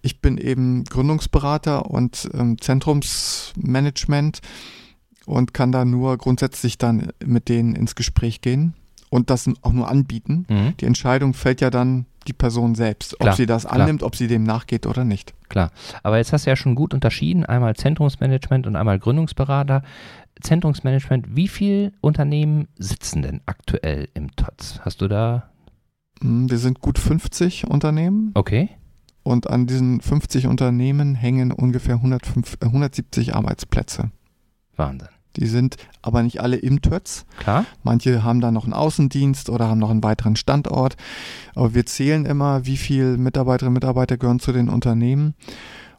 [0.01, 4.41] Ich bin eben Gründungsberater und ähm, Zentrumsmanagement
[5.27, 8.75] und kann da nur grundsätzlich dann mit denen ins Gespräch gehen
[9.11, 10.47] und das auch nur anbieten.
[10.49, 10.77] Mhm.
[10.81, 13.81] Die Entscheidung fällt ja dann die Person selbst, Klar, ob sie das klar.
[13.81, 15.35] annimmt, ob sie dem nachgeht oder nicht.
[15.49, 15.71] Klar.
[16.03, 19.83] Aber jetzt hast du ja schon gut unterschieden, einmal Zentrumsmanagement und einmal Gründungsberater.
[20.41, 24.81] Zentrumsmanagement, wie viele Unternehmen sitzen denn aktuell im TOTS?
[24.85, 25.51] Hast du da?
[26.21, 28.71] Mm, Wir sind gut 50 Unternehmen Okay.
[29.23, 34.11] und an diesen 50 Unternehmen hängen ungefähr 105, äh, 170 Arbeitsplätze.
[34.77, 35.09] Wahnsinn.
[35.37, 37.25] Die sind aber nicht alle im TÖTS.
[37.39, 37.65] Klar?
[37.83, 40.97] Manche haben da noch einen Außendienst oder haben noch einen weiteren Standort.
[41.55, 45.35] Aber wir zählen immer, wie viele Mitarbeiterinnen und Mitarbeiter gehören zu den Unternehmen.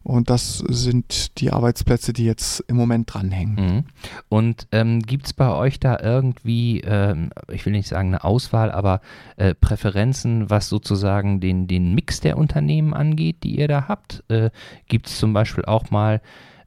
[0.04, 3.56] Und das sind die Arbeitsplätze, die jetzt im Moment dranhängen.
[3.56, 3.84] Mhm.
[4.28, 8.70] Und ähm, gibt es bei euch da irgendwie, ähm, ich will nicht sagen eine Auswahl,
[8.70, 9.00] aber
[9.38, 14.24] äh, Präferenzen, was sozusagen den, den Mix der Unternehmen angeht, die ihr da habt?
[14.28, 14.50] Äh,
[14.90, 16.22] gibt es zum Beispiel auch mal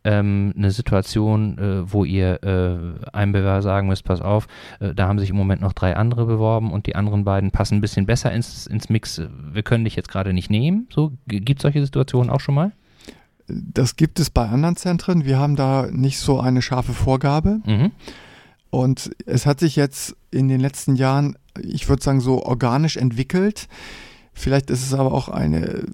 [0.07, 4.47] ähm, eine Situation, äh, wo ihr äh, einem Bewerber sagen müsst, pass auf,
[4.79, 7.75] äh, da haben sich im Moment noch drei andere beworben und die anderen beiden passen
[7.75, 9.21] ein bisschen besser ins, ins Mix.
[9.53, 10.87] Wir können dich jetzt gerade nicht nehmen.
[10.95, 12.71] So, gibt es solche Situationen auch schon mal?
[13.49, 15.25] Das gibt es bei anderen Zentren.
[15.25, 17.61] Wir haben da nicht so eine scharfe Vorgabe.
[17.66, 17.90] Mhm.
[18.71, 23.69] Und es hat sich jetzt in den letzten Jahren, ich würde sagen, so organisch entwickelt.
[24.33, 25.85] Vielleicht ist es aber auch eine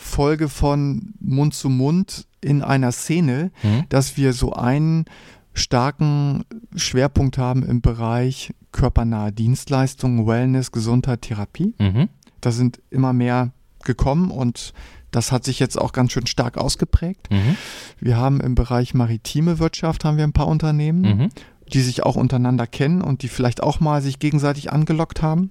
[0.00, 3.84] Folge von Mund zu Mund in einer Szene, Mhm.
[3.88, 5.06] dass wir so einen
[5.54, 6.44] starken
[6.76, 11.74] Schwerpunkt haben im Bereich körpernahe Dienstleistungen, Wellness, Gesundheit, Therapie.
[11.80, 12.08] Mhm.
[12.40, 13.50] Da sind immer mehr
[13.82, 14.72] gekommen und
[15.10, 17.28] das hat sich jetzt auch ganz schön stark ausgeprägt.
[17.32, 17.56] Mhm.
[17.98, 21.28] Wir haben im Bereich maritime Wirtschaft haben wir ein paar Unternehmen, Mhm.
[21.72, 25.50] die sich auch untereinander kennen und die vielleicht auch mal sich gegenseitig angelockt haben.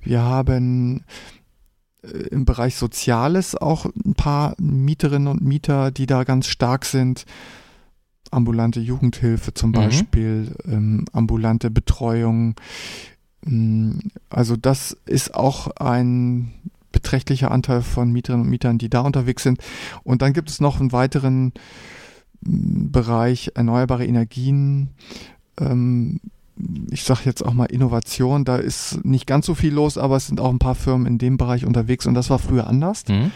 [0.00, 1.04] Wir haben
[2.30, 7.24] im Bereich Soziales auch ein paar Mieterinnen und Mieter, die da ganz stark sind.
[8.30, 9.74] Ambulante Jugendhilfe zum Mhm.
[9.74, 12.54] Beispiel, ähm, ambulante Betreuung.
[13.44, 13.98] Mm,
[14.30, 16.52] Also das ist auch ein
[16.92, 19.60] beträchtlicher Anteil von Mieterinnen und Mietern, die da unterwegs sind.
[20.04, 21.52] Und dann gibt es noch einen weiteren
[22.42, 24.90] mm, Bereich erneuerbare Energien.
[25.60, 26.20] Ähm,
[26.90, 30.26] ich sage jetzt auch mal Innovation, da ist nicht ganz so viel los, aber es
[30.26, 33.04] sind auch ein paar Firmen in dem Bereich unterwegs und das war früher anders.
[33.08, 33.30] Mhm.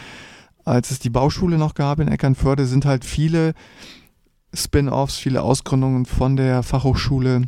[0.64, 3.54] Als es die Bauschule noch gab in Eckernförde, sind halt viele
[4.54, 7.42] Spin-offs, viele Ausgründungen von der Fachhochschule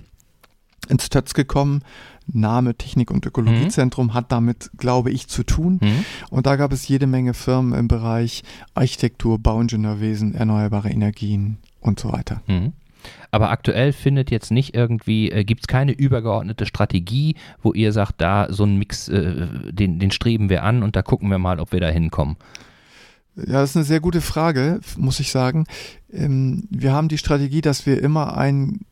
[0.88, 1.82] ins Tötz gekommen.
[2.26, 5.78] Name Technik- und Ökologiezentrum hat damit, glaube ich, zu tun.
[5.82, 6.04] Mhm.
[6.30, 8.42] Und da gab es jede Menge Firmen im Bereich
[8.74, 12.40] Architektur, Bauingenieurwesen, erneuerbare Energien und so weiter.
[12.46, 12.72] Mhm.
[13.30, 18.20] Aber aktuell findet jetzt nicht irgendwie, äh, gibt es keine übergeordnete Strategie, wo ihr sagt,
[18.20, 21.60] da so ein Mix, äh, den, den streben wir an und da gucken wir mal,
[21.60, 22.36] ob wir da hinkommen.
[23.36, 25.64] Ja, das ist eine sehr gute Frage, muss ich sagen.
[26.12, 28.82] Ähm, Wir haben die Strategie, dass wir immer einen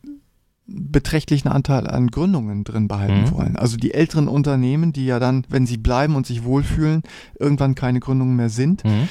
[0.65, 3.31] beträchtlichen Anteil an Gründungen drin behalten Mhm.
[3.31, 3.55] wollen.
[3.57, 7.03] Also die älteren Unternehmen, die ja dann, wenn sie bleiben und sich wohlfühlen,
[7.39, 9.07] irgendwann keine Gründungen mehr sind, Mhm.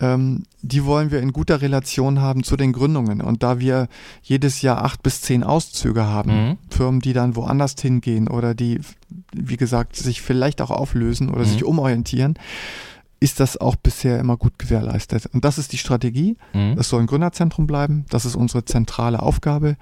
[0.00, 3.20] Ähm, die wollen wir in guter Relation haben zu den Gründungen.
[3.20, 3.88] Und da wir
[4.22, 6.58] jedes Jahr acht bis zehn Auszüge haben, Mhm.
[6.70, 8.80] Firmen, die dann woanders hingehen oder die,
[9.32, 11.48] wie gesagt, sich vielleicht auch auflösen oder Mhm.
[11.48, 12.34] sich umorientieren,
[13.20, 15.26] ist das auch bisher immer gut gewährleistet.
[15.32, 16.36] Und das ist die Strategie.
[16.52, 16.74] Mhm.
[16.78, 18.04] Es soll ein Gründerzentrum bleiben.
[18.10, 19.76] Das ist unsere zentrale Aufgabe.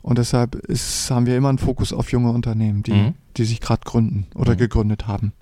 [0.00, 3.14] Und deshalb ist, haben wir immer einen Fokus auf junge Unternehmen, die, Mhm.
[3.36, 4.58] die sich gerade gründen oder Mhm.
[4.58, 5.32] gegründet haben.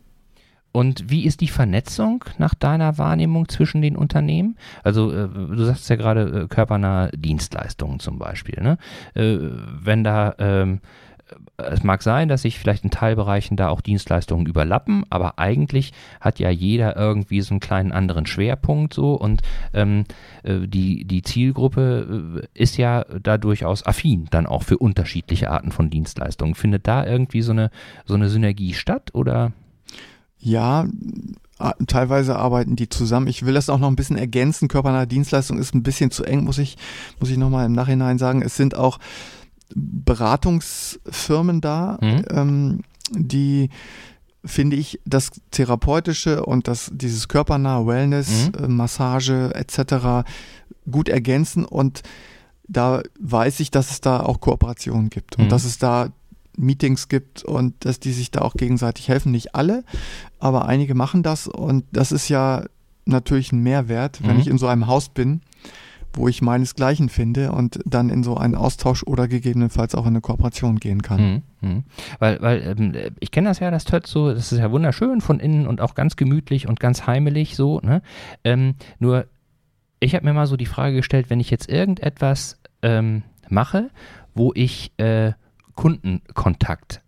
[0.74, 4.56] Und wie ist die Vernetzung nach deiner Wahrnehmung zwischen den Unternehmen?
[4.82, 8.60] Also äh, du sagst ja gerade äh, körpernahe Dienstleistungen zum Beispiel.
[8.60, 8.78] Ne?
[9.14, 9.38] Äh,
[9.84, 10.80] wenn da, ähm,
[11.58, 16.40] es mag sein, dass sich vielleicht in Teilbereichen da auch Dienstleistungen überlappen, aber eigentlich hat
[16.40, 19.42] ja jeder irgendwie so einen kleinen anderen Schwerpunkt so und
[19.74, 20.06] ähm,
[20.42, 25.88] äh, die, die Zielgruppe ist ja da durchaus affin dann auch für unterschiedliche Arten von
[25.88, 26.56] Dienstleistungen.
[26.56, 27.70] Findet da irgendwie so eine,
[28.06, 29.52] so eine Synergie statt oder?
[30.46, 30.86] Ja,
[31.86, 33.28] teilweise arbeiten die zusammen.
[33.28, 34.68] Ich will das auch noch ein bisschen ergänzen.
[34.68, 36.76] Körpernahe Dienstleistung ist ein bisschen zu eng, muss ich,
[37.18, 38.42] muss ich nochmal im Nachhinein sagen.
[38.42, 38.98] Es sind auch
[39.74, 42.24] Beratungsfirmen da, Mhm.
[42.30, 42.80] ähm,
[43.10, 43.70] die
[44.44, 48.64] finde ich, das Therapeutische und das, dieses körpernahe Wellness, Mhm.
[48.64, 50.24] äh, Massage etc.
[50.90, 52.02] gut ergänzen und
[52.68, 55.44] da weiß ich, dass es da auch Kooperationen gibt Mhm.
[55.44, 56.08] und dass es da
[56.56, 59.32] Meetings gibt und dass die sich da auch gegenseitig helfen.
[59.32, 59.84] Nicht alle,
[60.38, 62.64] aber einige machen das und das ist ja
[63.06, 64.40] natürlich ein Mehrwert, wenn Mhm.
[64.40, 65.40] ich in so einem Haus bin,
[66.16, 70.20] wo ich meinesgleichen finde und dann in so einen Austausch oder gegebenenfalls auch in eine
[70.20, 71.42] Kooperation gehen kann.
[71.60, 71.84] Mhm, mhm.
[72.20, 75.40] Weil, weil ähm, ich kenne das ja, das Tötz so, das ist ja wunderschön von
[75.40, 78.00] innen und auch ganz gemütlich und ganz heimelig so, ne?
[78.44, 79.26] Ähm, nur,
[79.98, 83.90] ich habe mir mal so die Frage gestellt, wenn ich jetzt irgendetwas ähm, mache,
[84.34, 85.32] wo ich äh,
[85.74, 87.02] Kundenkontakt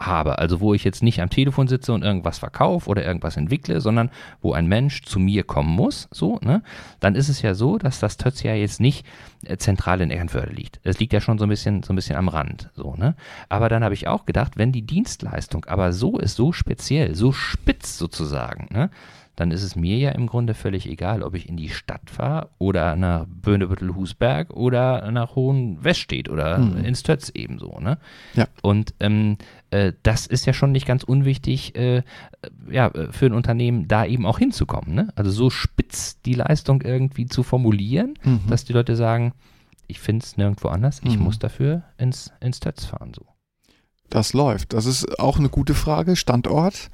[0.00, 3.80] habe, also wo ich jetzt nicht am Telefon sitze und irgendwas verkaufe oder irgendwas entwickle,
[3.80, 6.62] sondern wo ein Mensch zu mir kommen muss, so, ne,
[7.00, 9.06] dann ist es ja so, dass das Tötz ja jetzt nicht
[9.44, 10.80] äh, zentral in Eckernförde liegt.
[10.82, 13.14] Es liegt ja schon so ein bisschen, so ein bisschen am Rand, so, ne.
[13.48, 17.32] Aber dann habe ich auch gedacht, wenn die Dienstleistung aber so ist, so speziell, so
[17.32, 18.90] spitz sozusagen, ne,
[19.36, 22.50] dann ist es mir ja im Grunde völlig egal, ob ich in die Stadt fahre
[22.58, 26.84] oder nach Böhnebüttel-Husberg oder nach Hohenweststedt oder mhm.
[26.84, 27.78] ins Tötz ebenso.
[27.80, 27.98] Ne?
[28.34, 28.46] Ja.
[28.62, 29.38] Und ähm,
[29.70, 32.02] äh, das ist ja schon nicht ganz unwichtig äh,
[32.70, 34.94] ja, für ein Unternehmen, da eben auch hinzukommen.
[34.94, 35.08] Ne?
[35.16, 38.40] Also so spitz die Leistung irgendwie zu formulieren, mhm.
[38.48, 39.32] dass die Leute sagen,
[39.86, 41.24] ich finde es nirgendwo anders, ich mhm.
[41.24, 43.12] muss dafür ins, ins Tötz fahren.
[43.14, 43.26] So.
[44.08, 44.72] Das läuft.
[44.72, 46.16] Das ist auch eine gute Frage.
[46.16, 46.90] Standort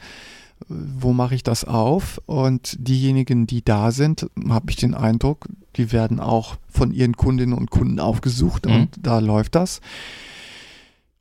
[0.69, 2.21] wo mache ich das auf?
[2.27, 7.57] Und diejenigen, die da sind, habe ich den Eindruck, die werden auch von ihren Kundinnen
[7.57, 8.73] und Kunden aufgesucht mhm.
[8.73, 9.81] und da läuft das.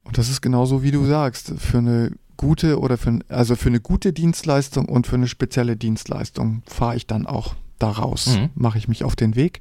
[0.04, 3.80] Und das ist genauso, wie du sagst, für eine gute oder für, also für eine
[3.80, 8.50] gute Dienstleistung und für eine spezielle Dienstleistung fahre ich dann auch da raus, mhm.
[8.56, 9.60] mache ich mich auf den Weg.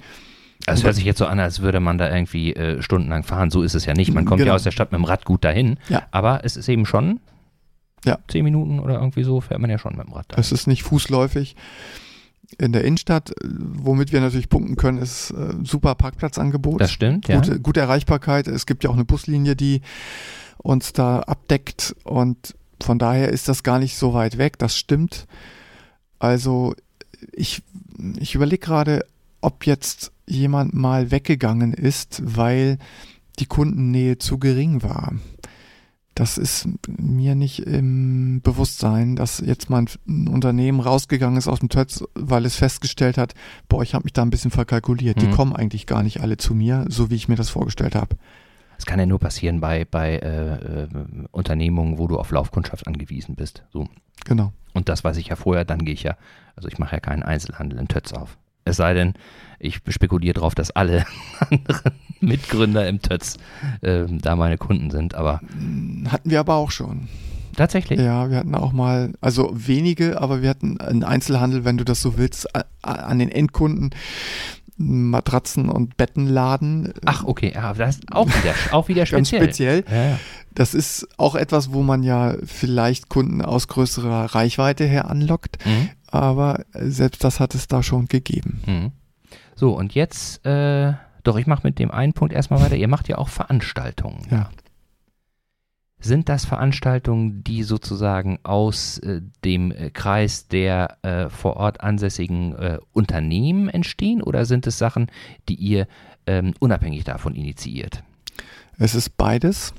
[0.67, 3.51] Also es hört sich jetzt so an, als würde man da irgendwie äh, stundenlang fahren.
[3.51, 4.15] So ist es ja nicht.
[4.15, 4.53] Man kommt genau.
[4.53, 5.79] ja aus der Stadt mit dem Rad gut dahin.
[5.89, 6.05] Ja.
[6.11, 7.21] Aber es ist eben schon
[8.05, 8.19] ja.
[8.29, 10.27] Zehn Minuten oder irgendwie so fährt man ja schon mit dem Rad.
[10.37, 11.57] Es ist nicht fußläufig.
[12.59, 16.81] In der Innenstadt, womit wir natürlich punkten können, ist äh, super Parkplatzangebot.
[16.81, 17.41] Das stimmt, ja.
[17.41, 18.47] Gute, gute Erreichbarkeit.
[18.47, 19.81] Es gibt ja auch eine Buslinie, die
[20.59, 24.59] uns da abdeckt und von daher ist das gar nicht so weit weg.
[24.59, 25.27] Das stimmt.
[26.19, 26.75] Also
[27.33, 27.63] ich,
[28.19, 29.05] ich überlege gerade,
[29.41, 32.79] ob jetzt jemand mal weggegangen ist, weil
[33.39, 35.13] die Kundennähe zu gering war
[36.15, 41.69] das ist mir nicht im Bewusstsein, dass jetzt mal ein Unternehmen rausgegangen ist aus dem
[41.69, 43.35] Tötz, weil es festgestellt hat,
[43.69, 45.17] boah, ich habe mich da ein bisschen verkalkuliert.
[45.17, 45.21] Mhm.
[45.21, 48.17] Die kommen eigentlich gar nicht alle zu mir, so wie ich mir das vorgestellt habe.
[48.77, 50.89] Das kann ja nur passieren bei, bei äh, äh,
[51.31, 53.65] Unternehmungen, wo du auf Laufkundschaft angewiesen bist.
[53.73, 53.89] So.
[54.25, 54.53] Genau.
[54.73, 56.17] Und das weiß ich ja vorher, dann gehe ich ja,
[56.57, 58.37] also ich mache ja keinen Einzelhandel in Tötz auf.
[58.65, 59.15] Es sei denn,
[59.59, 61.05] ich spekuliere darauf, dass alle
[61.51, 63.37] anderen Mitgründer im Tötz
[63.83, 65.41] äh, da meine Kunden sind, aber.
[66.09, 67.09] Hatten wir aber auch schon.
[67.57, 68.01] Tatsächlich?
[68.01, 72.01] Ja, wir hatten auch mal, also wenige, aber wir hatten einen Einzelhandel, wenn du das
[72.01, 72.49] so willst,
[72.83, 73.91] an den Endkunden.
[74.77, 76.95] Matratzen und Bettenladen.
[77.05, 79.41] Ach, okay, ja, das ist auch wieder, auch wieder speziell.
[79.41, 79.85] Ganz speziell.
[79.89, 80.19] Ja, ja.
[80.53, 85.65] Das ist auch etwas, wo man ja vielleicht Kunden aus größerer Reichweite her anlockt.
[85.65, 88.63] Mhm aber selbst das hat es da schon gegeben.
[88.67, 88.93] Mhm.
[89.57, 90.93] So, und jetzt, äh,
[91.25, 92.77] doch, ich mache mit dem einen Punkt erstmal weiter.
[92.77, 94.25] Ihr macht ja auch Veranstaltungen.
[94.31, 94.51] Ja.
[95.99, 102.55] Sind das Veranstaltungen, die sozusagen aus äh, dem äh, Kreis der äh, vor Ort ansässigen
[102.57, 105.11] äh, Unternehmen entstehen oder sind es Sachen,
[105.49, 105.89] die ihr
[106.27, 108.05] ähm, unabhängig davon initiiert?
[108.79, 109.75] Es ist beides.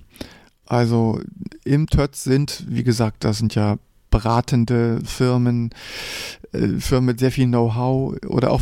[0.66, 1.22] Also
[1.64, 3.78] im TÖTS sind, wie gesagt, das sind ja
[4.16, 5.72] beratende Firmen,
[6.54, 8.62] äh, Firmen mit sehr viel Know-how oder auch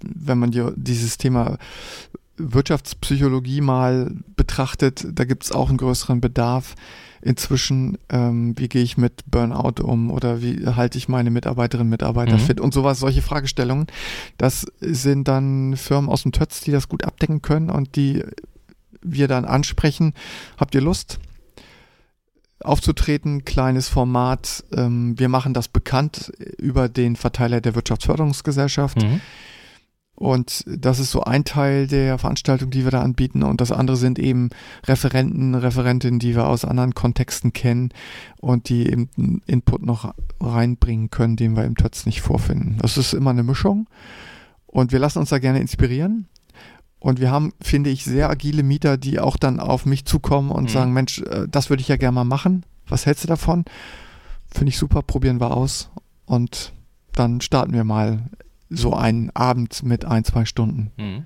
[0.00, 1.58] wenn man ja dieses Thema
[2.36, 6.76] Wirtschaftspsychologie mal betrachtet, da gibt es auch einen größeren Bedarf.
[7.20, 11.90] Inzwischen, ähm, wie gehe ich mit Burnout um oder wie halte ich meine Mitarbeiterinnen und
[11.90, 12.40] Mitarbeiter mhm.
[12.40, 13.88] fit und sowas, solche Fragestellungen.
[14.36, 18.22] Das sind dann Firmen aus dem Tötz, die das gut abdecken können und die
[19.02, 20.14] wir dann ansprechen.
[20.56, 21.18] Habt ihr Lust?
[22.60, 24.64] Aufzutreten, kleines Format.
[24.72, 29.02] Ähm, wir machen das bekannt über den Verteiler der Wirtschaftsförderungsgesellschaft.
[29.02, 29.20] Mhm.
[30.18, 33.44] Und das ist so ein Teil der Veranstaltung, die wir da anbieten.
[33.44, 34.50] Und das andere sind eben
[34.84, 37.90] Referenten, Referentinnen, die wir aus anderen Kontexten kennen
[38.40, 42.78] und die eben einen Input noch reinbringen können, den wir im TÖTS nicht vorfinden.
[42.82, 43.88] Das ist immer eine Mischung.
[44.66, 46.26] Und wir lassen uns da gerne inspirieren.
[47.00, 50.64] Und wir haben, finde ich, sehr agile Mieter, die auch dann auf mich zukommen und
[50.64, 50.68] mhm.
[50.68, 52.64] sagen, Mensch, äh, das würde ich ja gerne mal machen.
[52.88, 53.64] Was hältst du davon?
[54.50, 55.90] Finde ich super, probieren wir aus.
[56.26, 56.72] Und
[57.12, 58.28] dann starten wir mal
[58.70, 60.90] so einen Abend mit ein, zwei Stunden.
[60.96, 61.24] Mhm.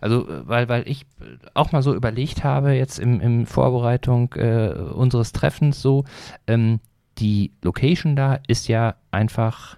[0.00, 1.06] Also, äh, weil, weil ich
[1.54, 6.04] auch mal so überlegt habe, jetzt im, im Vorbereitung äh, unseres Treffens so,
[6.46, 6.80] ähm,
[7.18, 9.76] die Location da ist ja einfach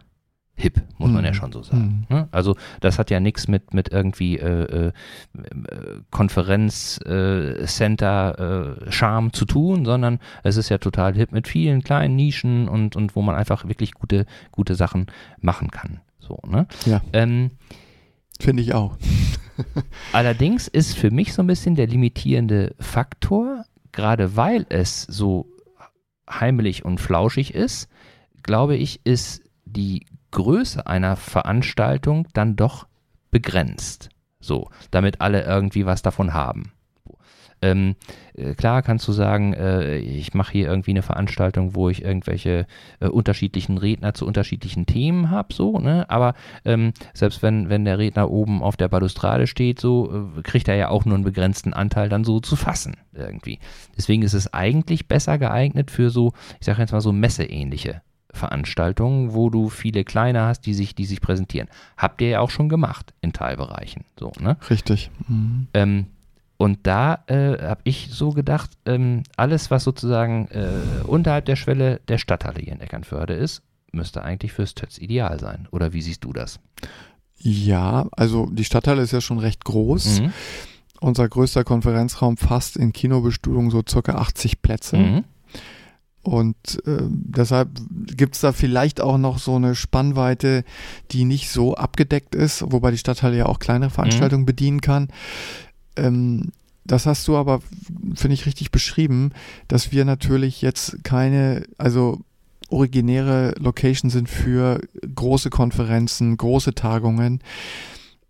[0.58, 1.34] hip, muss man ja mhm.
[1.34, 2.06] schon so sagen.
[2.08, 2.16] Mhm.
[2.16, 2.28] Ne?
[2.30, 4.92] Also das hat ja nichts mit, mit irgendwie äh, äh,
[6.10, 12.68] Konferenzcenter äh, Charme zu tun, sondern es ist ja total hip mit vielen kleinen Nischen
[12.68, 15.06] und, und wo man einfach wirklich gute, gute Sachen
[15.40, 16.00] machen kann.
[16.18, 16.66] So, ne?
[16.84, 17.00] Ja.
[17.12, 17.52] Ähm,
[18.40, 18.96] Finde ich auch.
[20.12, 25.46] allerdings ist für mich so ein bisschen der limitierende Faktor, gerade weil es so
[26.28, 27.88] heimlich und flauschig ist,
[28.42, 32.86] glaube ich, ist die Größe einer Veranstaltung dann doch
[33.30, 34.10] begrenzt.
[34.40, 36.72] So, damit alle irgendwie was davon haben.
[37.60, 37.96] Ähm,
[38.34, 42.66] äh, klar kannst du sagen, äh, ich mache hier irgendwie eine Veranstaltung, wo ich irgendwelche
[43.00, 46.08] äh, unterschiedlichen Redner zu unterschiedlichen Themen habe, so, ne?
[46.08, 50.68] Aber ähm, selbst wenn, wenn der Redner oben auf der Balustrade steht, so, äh, kriegt
[50.68, 53.58] er ja auch nur einen begrenzten Anteil dann so zu fassen, irgendwie.
[53.96, 58.02] Deswegen ist es eigentlich besser geeignet für so, ich sage jetzt mal so messeähnliche
[58.32, 61.68] Fachveranstaltungen, wo du viele kleine hast, die sich, die sich präsentieren.
[61.96, 64.04] Habt ihr ja auch schon gemacht in Teilbereichen.
[64.18, 64.56] So, ne?
[64.68, 65.10] Richtig.
[65.26, 65.68] Mhm.
[65.74, 66.06] Ähm,
[66.56, 70.68] und da äh, habe ich so gedacht, ähm, alles, was sozusagen äh,
[71.06, 73.62] unterhalb der Schwelle der Stadthalle hier in Eckernförde ist,
[73.92, 75.68] müsste eigentlich fürs Tötz ideal sein.
[75.70, 76.58] Oder wie siehst du das?
[77.36, 80.20] Ja, also die Stadthalle ist ja schon recht groß.
[80.20, 80.32] Mhm.
[81.00, 84.96] Unser größter Konferenzraum fasst in Kinobestuhlung so circa 80 Plätze.
[84.96, 85.24] Mhm.
[86.22, 86.56] Und
[86.86, 87.70] äh, deshalb
[88.16, 90.64] gibt es da vielleicht auch noch so eine Spannweite,
[91.12, 95.08] die nicht so abgedeckt ist, wobei die Stadthalle ja auch kleinere Veranstaltungen bedienen kann.
[95.96, 96.50] Ähm,
[96.84, 97.60] das hast du aber,
[98.14, 99.30] finde ich, richtig beschrieben,
[99.68, 102.20] dass wir natürlich jetzt keine, also
[102.70, 104.80] originäre Location sind für
[105.14, 107.40] große Konferenzen, große Tagungen.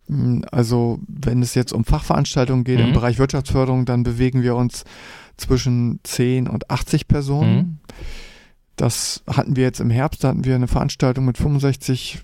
[0.09, 2.87] Mm, Also wenn es jetzt um Fachveranstaltungen geht Mhm.
[2.87, 4.85] im Bereich Wirtschaftsförderung, dann bewegen wir uns
[5.39, 7.57] zwischen 10 und 80 Personen.
[7.57, 7.79] Mhm.
[8.77, 12.23] Das hatten wir jetzt im Herbst, da hatten wir eine Veranstaltung mit 65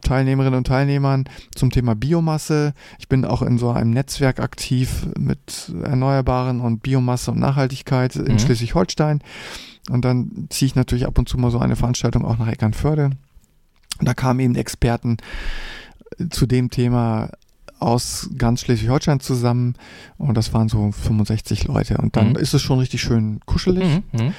[0.00, 2.72] Teilnehmerinnen und Teilnehmern zum Thema Biomasse.
[2.98, 8.34] Ich bin auch in so einem Netzwerk aktiv mit Erneuerbaren und Biomasse und Nachhaltigkeit in
[8.34, 8.38] Mhm.
[8.38, 9.20] Schleswig-Holstein.
[9.90, 13.10] Und dann ziehe ich natürlich ab und zu mal so eine Veranstaltung auch nach Eckernförde.
[13.98, 15.18] Und da kamen eben Experten
[16.30, 17.30] zu dem Thema
[17.82, 19.74] aus ganz Schleswig-Holstein zusammen
[20.18, 21.98] und das waren so 65 Leute.
[21.98, 22.36] Und dann Mhm.
[22.36, 24.02] ist es schon richtig schön kuschelig.
[24.12, 24.20] Mhm.
[24.26, 24.32] Mhm.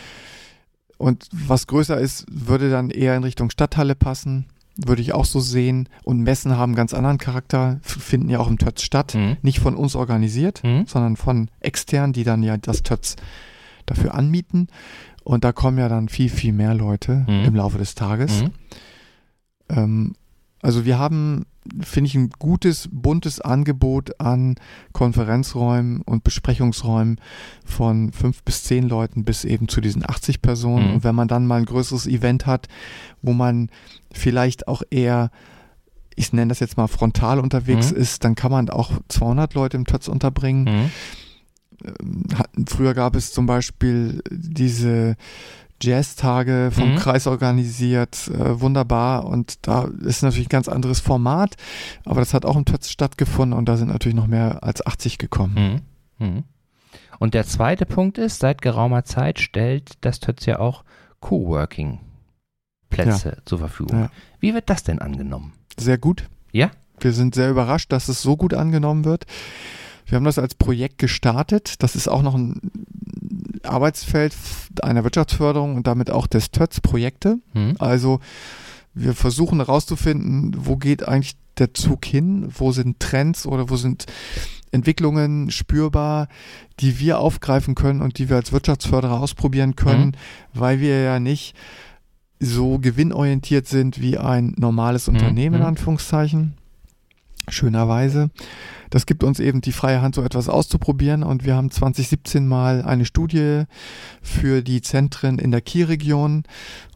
[0.97, 4.45] Und was größer ist, würde dann eher in Richtung Stadthalle passen.
[4.75, 5.87] Würde ich auch so sehen.
[6.03, 9.13] Und Messen haben ganz anderen Charakter, finden ja auch im Tötz statt.
[9.15, 9.37] Mhm.
[9.41, 10.85] Nicht von uns organisiert, Mhm.
[10.87, 13.15] sondern von extern, die dann ja das Tötz
[13.85, 14.67] dafür anmieten.
[15.23, 17.45] Und da kommen ja dann viel, viel mehr Leute Mhm.
[17.45, 18.43] im Laufe des Tages.
[19.69, 20.15] Ähm,
[20.63, 21.45] also wir haben,
[21.81, 24.55] finde ich, ein gutes, buntes Angebot an
[24.93, 27.19] Konferenzräumen und Besprechungsräumen
[27.63, 30.87] von fünf bis zehn Leuten bis eben zu diesen 80 Personen.
[30.87, 30.93] Mhm.
[30.95, 32.67] Und wenn man dann mal ein größeres Event hat,
[33.21, 33.69] wo man
[34.11, 35.29] vielleicht auch eher
[36.15, 37.97] ich nenne das jetzt mal frontal unterwegs Mhm.
[37.97, 40.63] ist, dann kann man auch 200 Leute im Tötz unterbringen.
[40.65, 40.91] Mhm.
[41.85, 45.15] Ähm, Früher gab es zum Beispiel diese
[45.83, 46.97] Jazz-Tage vom Mhm.
[46.97, 49.25] Kreis organisiert, äh, wunderbar.
[49.25, 51.55] Und da ist natürlich ein ganz anderes Format,
[52.05, 55.17] aber das hat auch im Tötz stattgefunden und da sind natürlich noch mehr als 80
[55.17, 55.81] gekommen.
[56.17, 56.27] Mhm.
[56.27, 56.43] Mhm.
[57.19, 60.83] Und der zweite Punkt ist, seit geraumer Zeit stellt das Tötz ja auch
[61.19, 64.01] Coworking-Plätze zur Verfügung.
[64.01, 64.09] Ja.
[64.39, 65.53] Wie wird das denn angenommen?
[65.77, 66.27] Sehr gut.
[66.51, 66.71] Ja?
[66.99, 69.25] Wir sind sehr überrascht, dass es so gut angenommen wird.
[70.05, 71.81] Wir haben das als Projekt gestartet.
[71.81, 72.59] Das ist auch noch ein
[73.63, 74.33] Arbeitsfeld
[74.81, 77.37] einer Wirtschaftsförderung und damit auch des TÖTS Projekte.
[77.53, 77.75] Mhm.
[77.79, 78.19] Also
[78.93, 84.05] wir versuchen herauszufinden, wo geht eigentlich der Zug hin, wo sind Trends oder wo sind
[84.71, 86.27] Entwicklungen spürbar,
[86.79, 90.17] die wir aufgreifen können und die wir als Wirtschaftsförderer ausprobieren können,
[90.53, 91.55] weil wir ja nicht
[92.39, 95.13] so gewinnorientiert sind wie ein normales Mhm.
[95.15, 95.67] Unternehmen, in Mhm.
[95.67, 96.55] Anführungszeichen.
[97.49, 98.29] Schönerweise.
[98.89, 101.23] Das gibt uns eben die freie Hand, so etwas auszuprobieren.
[101.23, 103.63] Und wir haben 2017 mal eine Studie
[104.21, 106.43] für die Zentren in der Kielregion,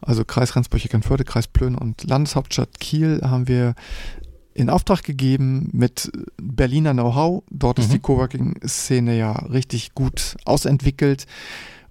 [0.00, 3.74] also Kreis Rendsburg-Eckernförde, Kreis Plön und Landeshauptstadt Kiel, haben wir
[4.54, 7.42] in Auftrag gegeben mit Berliner Know-how.
[7.50, 7.92] Dort ist Mhm.
[7.92, 11.26] die Coworking-Szene ja richtig gut ausentwickelt.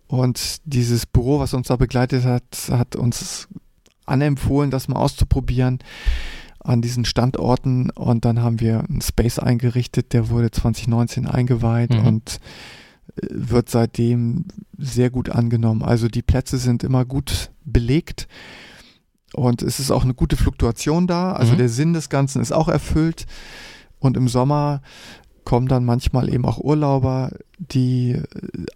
[0.07, 3.47] Und dieses Büro, was uns da begleitet hat, hat uns
[4.05, 5.79] anempfohlen, das mal auszuprobieren
[6.67, 7.89] an diesen Standorten.
[7.91, 12.05] Und dann haben wir einen Space eingerichtet, der wurde 2019 eingeweiht Mhm.
[12.05, 12.39] und
[13.21, 14.45] äh, wird seitdem
[14.77, 15.81] sehr gut angenommen.
[15.83, 18.27] Also die Plätze sind immer gut belegt.
[19.33, 21.33] Und es ist auch eine gute Fluktuation da.
[21.33, 21.57] Also Mhm.
[21.57, 23.25] der Sinn des Ganzen ist auch erfüllt.
[23.99, 24.81] Und im Sommer
[25.43, 28.23] kommen dann manchmal eben auch Urlauber, die äh,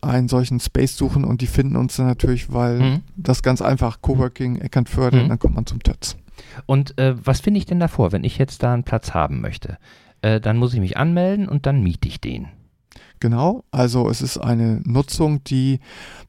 [0.01, 2.99] einen solchen Space suchen und die finden uns dann natürlich, weil Mhm.
[3.17, 5.29] das ganz einfach Coworking, Eckernförde, Mhm.
[5.29, 6.15] dann kommt man zum Tötz.
[6.65, 9.77] Und äh, was finde ich denn davor, wenn ich jetzt da einen Platz haben möchte?
[10.21, 12.47] Äh, dann muss ich mich anmelden und dann miete ich den.
[13.19, 15.79] Genau, also es ist eine Nutzung, die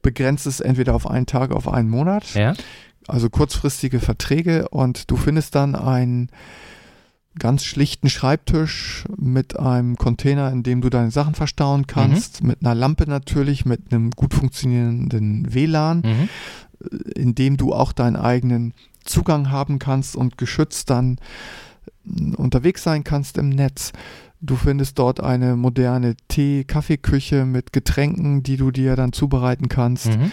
[0.01, 2.53] begrenzt ist entweder auf einen Tag, auf einen Monat, Ja?
[3.07, 6.29] also kurzfristige Verträge und du findest dann einen
[7.39, 12.75] ganz schlichten Schreibtisch mit einem Container, in dem du deine Sachen verstauen kannst, mit einer
[12.75, 16.29] Lampe natürlich, mit einem gut funktionierenden WLAN, Mhm.
[17.15, 18.73] in dem du auch deinen eigenen
[19.03, 21.17] Zugang haben kannst und geschützt dann
[22.05, 23.91] äh, unterwegs sein kannst im Netz.
[24.41, 30.07] Du findest dort eine moderne Tee-Kaffeeküche mit Getränken, die du dir dann zubereiten kannst.
[30.07, 30.31] Mhm.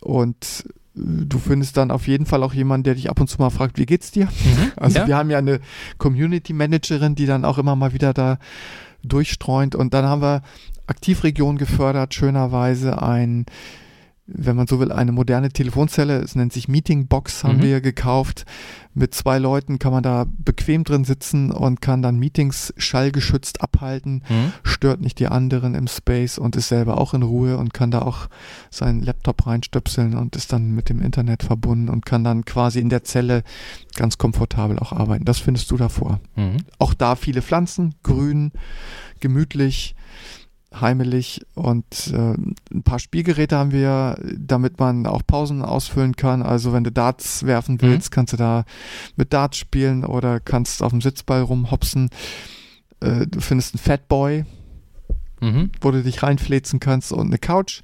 [0.00, 0.64] Und
[0.96, 3.50] äh, du findest dann auf jeden Fall auch jemanden, der dich ab und zu mal
[3.50, 4.26] fragt, wie geht's dir?
[4.26, 4.72] Mhm.
[4.76, 5.06] Also ja?
[5.06, 5.60] wir haben ja eine
[5.98, 8.38] Community Managerin, die dann auch immer mal wieder da
[9.02, 9.74] durchstreunt.
[9.74, 10.42] Und dann haben wir
[10.86, 13.46] Aktivregion gefördert, schönerweise ein
[14.32, 16.18] wenn man so will, eine moderne Telefonzelle.
[16.20, 17.62] Es nennt sich Meeting Box, haben Mhm.
[17.62, 18.44] wir gekauft.
[18.94, 24.22] Mit zwei Leuten kann man da bequem drin sitzen und kann dann Meetings schallgeschützt abhalten,
[24.28, 24.52] Mhm.
[24.62, 28.02] stört nicht die anderen im Space und ist selber auch in Ruhe und kann da
[28.02, 28.28] auch
[28.70, 32.88] seinen Laptop reinstöpseln und ist dann mit dem Internet verbunden und kann dann quasi in
[32.88, 33.42] der Zelle
[33.94, 35.24] ganz komfortabel auch arbeiten.
[35.24, 36.20] Das findest du davor.
[36.36, 36.58] Mhm.
[36.78, 38.50] Auch da viele Pflanzen, grün,
[39.20, 39.94] gemütlich,
[40.78, 42.34] heimelig und äh,
[42.72, 46.42] ein paar Spielgeräte haben wir, damit man auch Pausen ausfüllen kann.
[46.42, 47.80] Also wenn du Darts werfen Mhm.
[47.82, 48.64] willst, kannst du da
[49.16, 52.10] mit Darts spielen oder kannst auf dem Sitzball rumhopsen.
[53.00, 54.44] Äh, du findest einen Fatboy,
[55.40, 55.70] Mhm.
[55.80, 57.80] wo du dich reinfläzen kannst und eine Couch.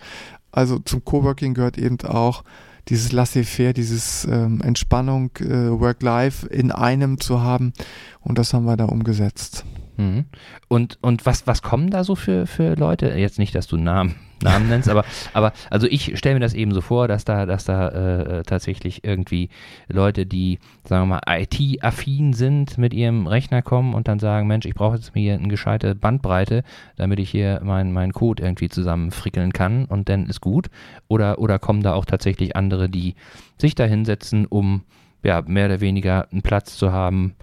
[0.52, 2.44] Also zum Coworking gehört eben auch
[2.88, 7.72] dieses Laissez-faire, dieses ähm, Entspannung, äh, Work-Life in einem zu haben.
[8.20, 9.64] Und das haben wir da umgesetzt.
[9.96, 10.26] Mhm.
[10.68, 13.08] Und, und was, was kommen da so für, für Leute?
[13.16, 16.72] Jetzt nicht, dass du Namen, Namen nennst, aber, aber also ich stelle mir das eben
[16.72, 19.48] so vor, dass da, dass da äh, tatsächlich irgendwie
[19.88, 24.66] Leute, die, sagen wir mal, IT-affin sind, mit ihrem Rechner kommen und dann sagen, Mensch,
[24.66, 26.62] ich brauche jetzt hier eine gescheite Bandbreite,
[26.96, 30.66] damit ich hier meinen mein Code irgendwie zusammenfrickeln kann und dann ist gut.
[31.08, 33.14] Oder, oder kommen da auch tatsächlich andere, die
[33.58, 34.82] sich da hinsetzen, um
[35.22, 37.34] ja, mehr oder weniger einen Platz zu haben,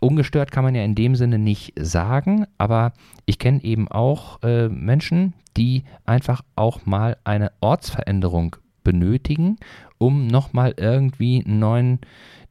[0.00, 2.92] ungestört kann man ja in dem Sinne nicht sagen, aber
[3.26, 9.58] ich kenne eben auch äh, Menschen, die einfach auch mal eine Ortsveränderung benötigen,
[9.98, 11.98] um nochmal irgendwie einen neuen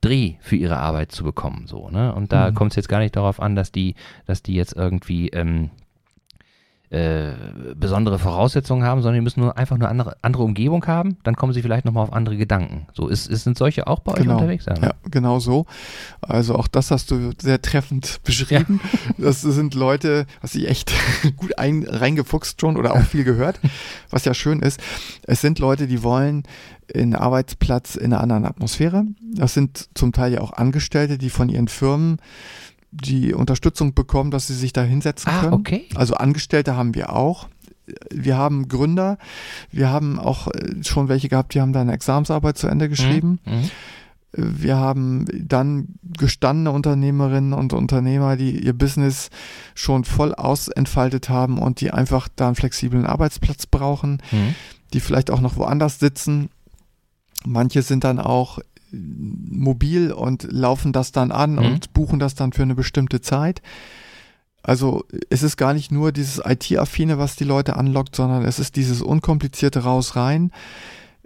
[0.02, 1.66] Dreh für ihre Arbeit zu bekommen.
[1.68, 2.14] So, ne?
[2.14, 2.56] Und da Mhm.
[2.56, 3.96] kommt es jetzt gar nicht darauf an, dass die,
[4.26, 5.70] dass die jetzt irgendwie ähm,
[6.90, 7.32] äh,
[7.76, 11.52] besondere Voraussetzungen haben, sondern die müssen nur einfach eine andere, andere Umgebung haben, dann kommen
[11.52, 12.88] sie vielleicht nochmal auf andere Gedanken.
[12.94, 14.36] So, ist, ist, sind solche auch bei euch Genau.
[14.36, 14.66] unterwegs?
[14.68, 15.66] Ja, genau so.
[16.22, 18.80] Also auch das hast du sehr treffend beschrieben.
[19.18, 20.94] Das sind Leute, hast dich echt
[21.36, 23.60] gut ein, reingefuchst schon oder auch viel gehört,
[24.10, 24.80] was ja schön ist.
[25.24, 26.44] Es sind Leute, die wollen
[26.96, 29.04] einen Arbeitsplatz in einer anderen Atmosphäre.
[29.36, 32.20] Das sind zum Teil ja auch Angestellte, die von ihren Firmen
[32.92, 35.54] die Unterstützung bekommen, dass sie sich da hinsetzen Ah, können.
[35.54, 35.86] okay.
[35.96, 37.48] Also Angestellte haben wir auch.
[38.14, 39.18] Wir haben Gründer.
[39.72, 43.40] Wir haben auch äh, schon welche gehabt, die haben da eine Examensarbeit zu Ende geschrieben.
[43.46, 43.70] Mhm.
[44.34, 49.30] Wir haben dann gestandene Unternehmerinnen und Unternehmer, die ihr Business
[49.74, 54.54] schon voll ausentfaltet haben und die einfach da einen flexiblen Arbeitsplatz brauchen, Mhm.
[54.94, 56.50] die vielleicht auch noch woanders sitzen.
[57.46, 58.60] Manche sind dann auch
[58.92, 61.58] mobil und laufen das dann an Mhm.
[61.60, 63.62] und buchen das dann für eine bestimmte Zeit.
[64.64, 68.76] Also es ist gar nicht nur dieses IT-Affine, was die Leute anlockt, sondern es ist
[68.76, 70.52] dieses unkomplizierte Raus-Rein,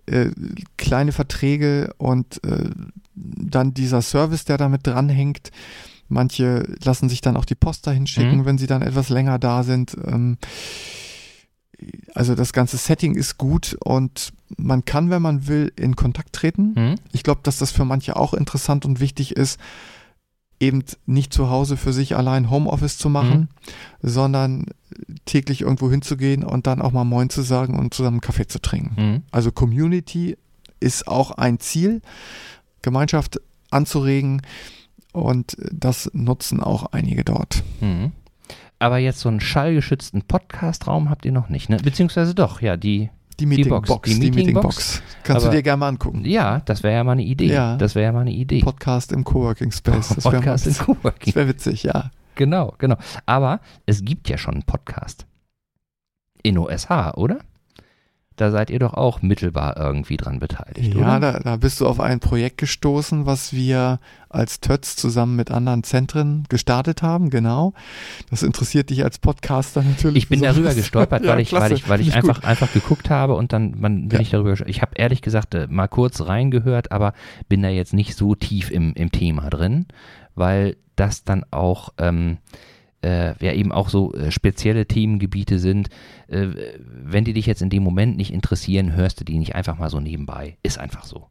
[0.05, 0.30] äh,
[0.78, 2.70] kleine Verträge und äh,
[3.16, 5.51] dann dieser Service, der damit dranhängt.
[6.07, 8.45] Manche lassen sich dann auch die Post dahin schicken, Mhm.
[8.45, 9.95] wenn sie dann etwas länger da sind.
[10.05, 10.38] Ähm,
[12.14, 16.74] also das ganze Setting ist gut und man kann, wenn man will, in Kontakt treten.
[16.76, 16.96] Mhm.
[17.12, 19.60] Ich glaube, dass das für manche auch interessant und wichtig ist,
[20.60, 23.50] eben nicht zu Hause für sich allein Homeoffice zu machen,
[24.02, 24.68] sondern
[25.26, 29.02] täglich irgendwo hinzugehen und dann auch mal Moin zu sagen und zusammen Kaffee zu trinken.
[29.02, 29.24] Mhm.
[29.32, 30.38] Also Community
[30.80, 32.02] ist auch ein Ziel,
[32.82, 34.44] Gemeinschaft anzuregen
[35.14, 37.64] und das nutzen auch einige dort.
[37.80, 38.12] Mhm.
[38.82, 41.78] Aber jetzt so einen schallgeschützten Podcast-Raum habt ihr noch nicht, ne?
[41.78, 43.12] Beziehungsweise doch, ja, die.
[43.40, 44.64] Die Meeting Box, Box, die die, Meeting Meeting Box.
[44.66, 45.04] Box.
[45.24, 46.26] Kannst Aber- du dir gerne mal angucken.
[46.26, 47.54] Ja, das wäre ja mal eine Idee.
[47.54, 47.76] Ja.
[47.78, 48.62] Das wäre ja mal eine Idee.
[48.62, 50.10] Podcast im Coworking Space.
[50.10, 51.26] Das wäre Podcast in Coworking.
[51.26, 52.10] das wär witzig, ja.
[52.36, 52.98] Genau, genau.
[53.28, 55.28] Aber es gibt ja schon einen Podcast.
[56.42, 57.38] In OSH, oder?
[58.38, 61.34] Da seid ihr doch auch mittelbar irgendwie dran beteiligt, Ja, oder?
[61.34, 65.84] da, da bist du auf ein Projekt gestoßen, was wir als TÖTS zusammen mit anderen
[65.84, 67.74] Zentren gestartet haben, genau.
[68.30, 70.24] Das interessiert dich als Podcaster natürlich.
[70.24, 70.56] Ich bin besonders.
[70.64, 73.76] darüber gestolpert, Ja, weil ich, weil ich, weil ich einfach, einfach geguckt habe und dann
[73.80, 74.22] man, bin Ja.
[74.22, 74.54] ich darüber.
[74.66, 77.14] Ich habe ehrlich gesagt äh, mal kurz reingehört, aber
[77.50, 79.88] bin da jetzt nicht so tief im, im Thema drin,
[80.36, 82.38] weil das dann auch ähm,
[83.04, 85.89] äh, ja eben auch so äh, spezielle Themengebiete sind.
[86.28, 86.47] Äh,
[87.04, 89.89] wenn die dich jetzt in dem Moment nicht interessieren, hörst du die nicht einfach mal
[89.89, 90.58] so nebenbei.
[90.64, 91.28] Ist einfach so.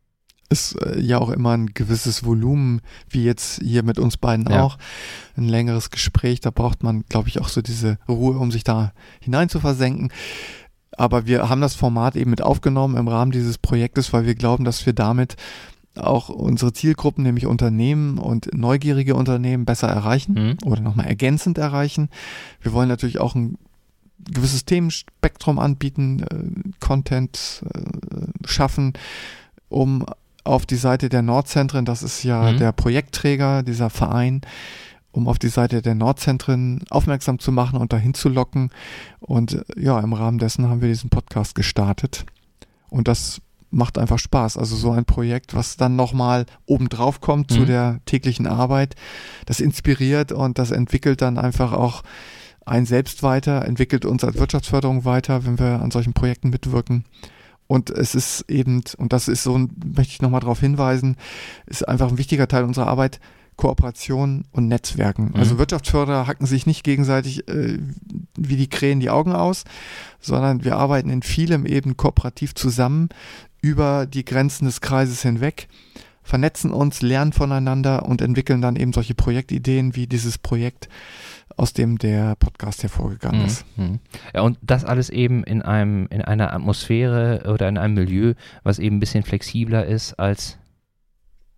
[0.48, 4.62] Ist äh, ja auch immer ein gewisses Volumen, wie jetzt hier mit uns beiden Ja.
[4.64, 4.78] auch.
[5.36, 8.92] Ein längeres Gespräch, da braucht man, glaube ich, auch so diese Ruhe, um sich da
[9.20, 10.10] hinein zu versenken.
[10.96, 14.64] Aber wir haben das Format eben mit aufgenommen im Rahmen dieses Projektes, weil wir glauben,
[14.64, 15.36] dass wir damit
[15.96, 20.68] auch unsere Zielgruppen, nämlich Unternehmen und neugierige Unternehmen, besser erreichen Mhm.
[20.68, 22.08] oder nochmal ergänzend erreichen.
[22.60, 23.58] Wir wollen natürlich auch ein
[24.32, 28.92] gewisses Themenspektrum anbieten, äh, Content äh, schaffen,
[29.68, 30.04] um
[30.44, 32.58] auf die Seite der Nordzentren, das ist ja Mhm.
[32.58, 34.42] der Projektträger, dieser Verein,
[35.12, 38.70] um auf die Seite der Nordzentren aufmerksam zu machen und dahin zu locken.
[39.18, 42.26] Und äh, ja, im Rahmen dessen haben wir diesen Podcast gestartet.
[42.90, 44.56] Und das macht einfach Spaß.
[44.56, 47.54] Also so ein Projekt, was dann nochmal obendrauf kommt mhm.
[47.54, 48.94] zu der täglichen Arbeit,
[49.46, 52.02] das inspiriert und das entwickelt dann einfach auch
[52.66, 57.04] ein selbst weiter, entwickelt uns als Wirtschaftsförderung weiter, wenn wir an solchen Projekten mitwirken.
[57.66, 61.16] Und es ist eben, und das ist so, möchte ich nochmal darauf hinweisen,
[61.66, 63.20] ist einfach ein wichtiger Teil unserer Arbeit,
[63.60, 65.26] Kooperation und Netzwerken.
[65.26, 65.36] Mhm.
[65.36, 67.78] Also Wirtschaftsförderer hacken sich nicht gegenseitig äh,
[68.36, 69.64] wie die Krähen die Augen aus,
[70.18, 73.10] sondern wir arbeiten in vielem eben kooperativ zusammen
[73.60, 75.68] über die Grenzen des Kreises hinweg,
[76.22, 80.88] vernetzen uns, lernen voneinander und entwickeln dann eben solche Projektideen wie dieses Projekt,
[81.56, 83.46] aus dem der Podcast hervorgegangen mhm.
[83.46, 83.64] ist.
[83.76, 84.00] Mhm.
[84.34, 88.78] Ja, und das alles eben in einem, in einer Atmosphäre oder in einem Milieu, was
[88.78, 90.58] eben ein bisschen flexibler ist als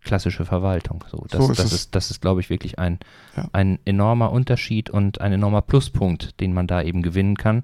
[0.03, 1.05] klassische Verwaltung.
[1.11, 2.99] So, das, so ist das, ist, das ist, glaube ich, wirklich ein,
[3.37, 3.49] ja.
[3.53, 7.63] ein enormer Unterschied und ein enormer Pluspunkt, den man da eben gewinnen kann,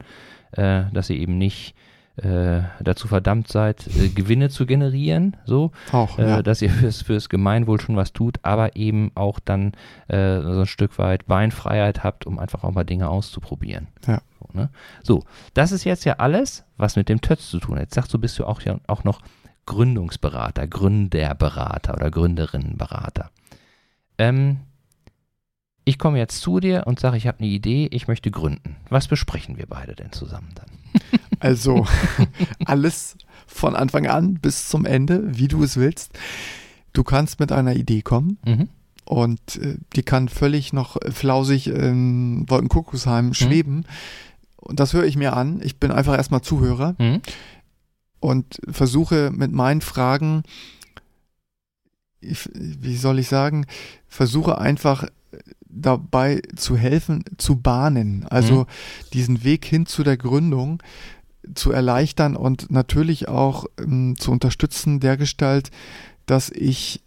[0.52, 1.74] äh, dass ihr eben nicht
[2.22, 6.42] äh, dazu verdammt seid, äh, Gewinne zu generieren, so, auch, äh, ja.
[6.42, 9.72] dass ihr fürs, fürs Gemeinwohl schon was tut, aber eben auch dann
[10.08, 13.88] äh, so ein Stück weit Beinfreiheit habt, um einfach auch mal Dinge auszuprobieren.
[14.06, 14.20] Ja.
[14.40, 14.70] So, ne?
[15.02, 17.82] so, das ist jetzt ja alles, was mit dem Tötz zu tun hat.
[17.82, 19.20] Jetzt sagst du, bist du auch ja auch noch
[19.66, 23.30] Gründungsberater, Gründerberater oder Gründerinnenberater.
[24.16, 24.60] Ähm,
[25.84, 28.76] ich komme jetzt zu dir und sage, ich habe eine Idee, ich möchte gründen.
[28.90, 30.66] Was besprechen wir beide denn zusammen dann?
[31.40, 31.86] Also
[32.64, 33.16] alles
[33.46, 36.18] von Anfang an bis zum Ende, wie du es willst.
[36.92, 38.68] Du kannst mit einer Idee kommen mhm.
[39.04, 43.34] und äh, die kann völlig noch flausig in Wolkenkuckucksheim mhm.
[43.34, 43.84] schweben.
[44.56, 45.60] Und das höre ich mir an.
[45.62, 47.20] Ich bin einfach erstmal Zuhörer mhm.
[48.20, 50.42] und versuche mit meinen Fragen,
[52.20, 53.66] ich, wie soll ich sagen,
[54.08, 55.06] versuche einfach
[55.68, 58.26] dabei zu helfen, zu bahnen.
[58.28, 58.66] Also mhm.
[59.12, 60.82] diesen Weg hin zu der Gründung
[61.54, 65.70] zu erleichtern und natürlich auch ähm, zu unterstützen, der Gestalt,
[66.26, 67.02] dass ich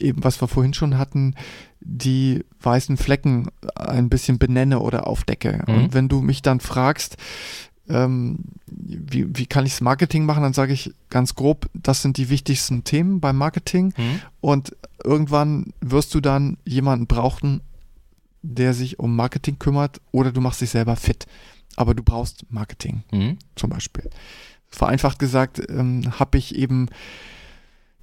[0.00, 1.34] äh, eben, was wir vorhin schon hatten,
[1.80, 5.62] die weißen Flecken ein bisschen benenne oder aufdecke.
[5.66, 5.74] Mhm.
[5.74, 7.16] Und wenn du mich dann fragst,
[7.88, 12.16] ähm, wie, wie kann ich das Marketing machen, dann sage ich ganz grob, das sind
[12.16, 13.92] die wichtigsten Themen beim Marketing.
[13.96, 14.20] Mhm.
[14.40, 17.60] Und irgendwann wirst du dann jemanden brauchen,
[18.40, 21.26] der sich um Marketing kümmert oder du machst dich selber fit
[21.76, 23.38] aber du brauchst Marketing mhm.
[23.56, 24.10] zum Beispiel.
[24.68, 26.88] Vereinfacht gesagt ähm, habe ich eben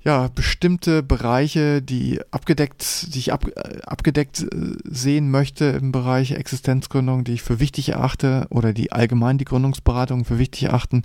[0.04, 4.48] ja bestimmte Bereiche, die abgedeckt, die ich ab, äh, abgedeckt äh,
[4.84, 10.26] sehen möchte im Bereich Existenzgründung, die ich für wichtig erachte oder die allgemein die Gründungsberatung
[10.26, 11.04] für wichtig erachten.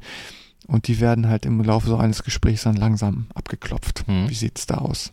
[0.67, 4.07] Und die werden halt im Laufe so eines Gesprächs dann langsam abgeklopft.
[4.09, 4.29] Mhm.
[4.29, 5.13] Wie sieht's da aus?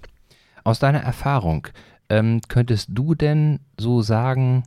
[0.63, 1.67] Aus deiner Erfahrung,
[2.09, 4.63] ähm, könntest du denn so sagen,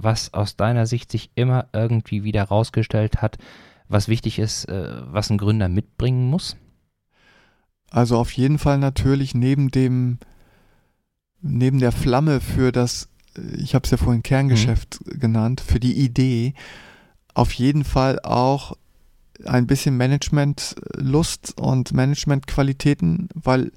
[0.00, 3.38] was aus deiner Sicht sich immer irgendwie wieder rausgestellt hat,
[3.88, 6.56] was wichtig ist, äh, was ein Gründer mitbringen muss?
[7.90, 10.18] Also auf jeden Fall natürlich neben dem,
[11.40, 13.08] neben der Flamme für das,
[13.56, 15.20] ich habe es ja vorhin Kerngeschäft mhm.
[15.20, 16.54] genannt, für die Idee,
[17.34, 18.76] auf jeden Fall auch
[19.44, 23.72] ein bisschen Managementlust und Managementqualitäten, weil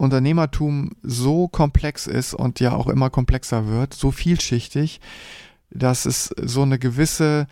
[0.00, 5.00] Unternehmertum so komplex ist und ja auch immer komplexer wird, so vielschichtig,
[5.70, 7.46] dass es so eine gewisse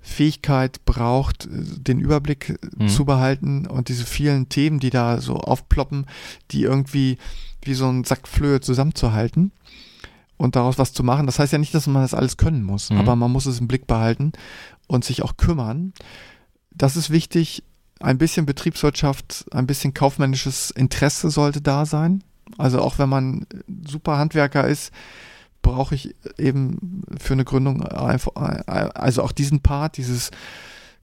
[0.00, 2.88] Fähigkeit braucht, den Überblick mhm.
[2.88, 6.06] zu behalten und diese vielen Themen, die da so aufploppen,
[6.50, 7.18] die irgendwie
[7.62, 9.52] wie so ein Sack Flöhe zusammenzuhalten
[10.36, 11.26] und daraus was zu machen.
[11.26, 12.98] Das heißt ja nicht, dass man das alles können muss, mhm.
[12.98, 14.32] aber man muss es im Blick behalten
[14.88, 15.92] und sich auch kümmern.
[16.72, 17.62] Das ist wichtig,
[18.02, 22.24] ein bisschen Betriebswirtschaft, ein bisschen kaufmännisches Interesse sollte da sein.
[22.58, 23.46] Also auch wenn man
[23.86, 24.92] super Handwerker ist,
[25.62, 30.30] brauche ich eben für eine Gründung einfach, also auch diesen Part, dieses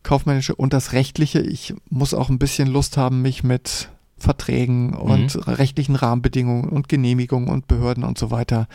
[0.04, 1.40] kaufmännische und das rechtliche.
[1.40, 5.42] Ich muss auch ein bisschen Lust haben, mich mit Verträgen und mhm.
[5.44, 8.68] rechtlichen Rahmenbedingungen und Genehmigungen und Behörden und so weiter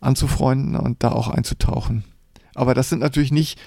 [0.00, 2.04] anzufreunden und da auch einzutauchen.
[2.54, 3.60] Aber das sind natürlich nicht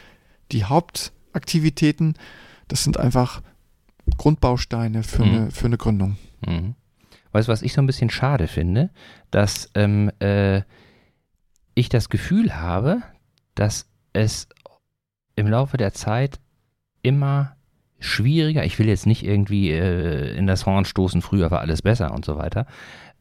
[0.52, 2.16] die Hauptaktivitäten.
[2.68, 3.42] Das sind einfach
[4.18, 5.36] Grundbausteine für, mhm.
[5.36, 6.18] eine, für eine Gründung.
[6.46, 6.76] Mhm.
[7.32, 8.90] Weißt du, was ich so ein bisschen schade finde?
[9.32, 10.62] Dass ähm, äh,
[11.74, 13.02] ich das Gefühl habe,
[13.56, 14.48] dass es
[15.36, 16.40] im Laufe der Zeit
[17.02, 17.56] immer
[18.00, 22.14] schwieriger, ich will jetzt nicht irgendwie äh, in das Horn stoßen, früher war alles besser
[22.14, 22.68] und so weiter,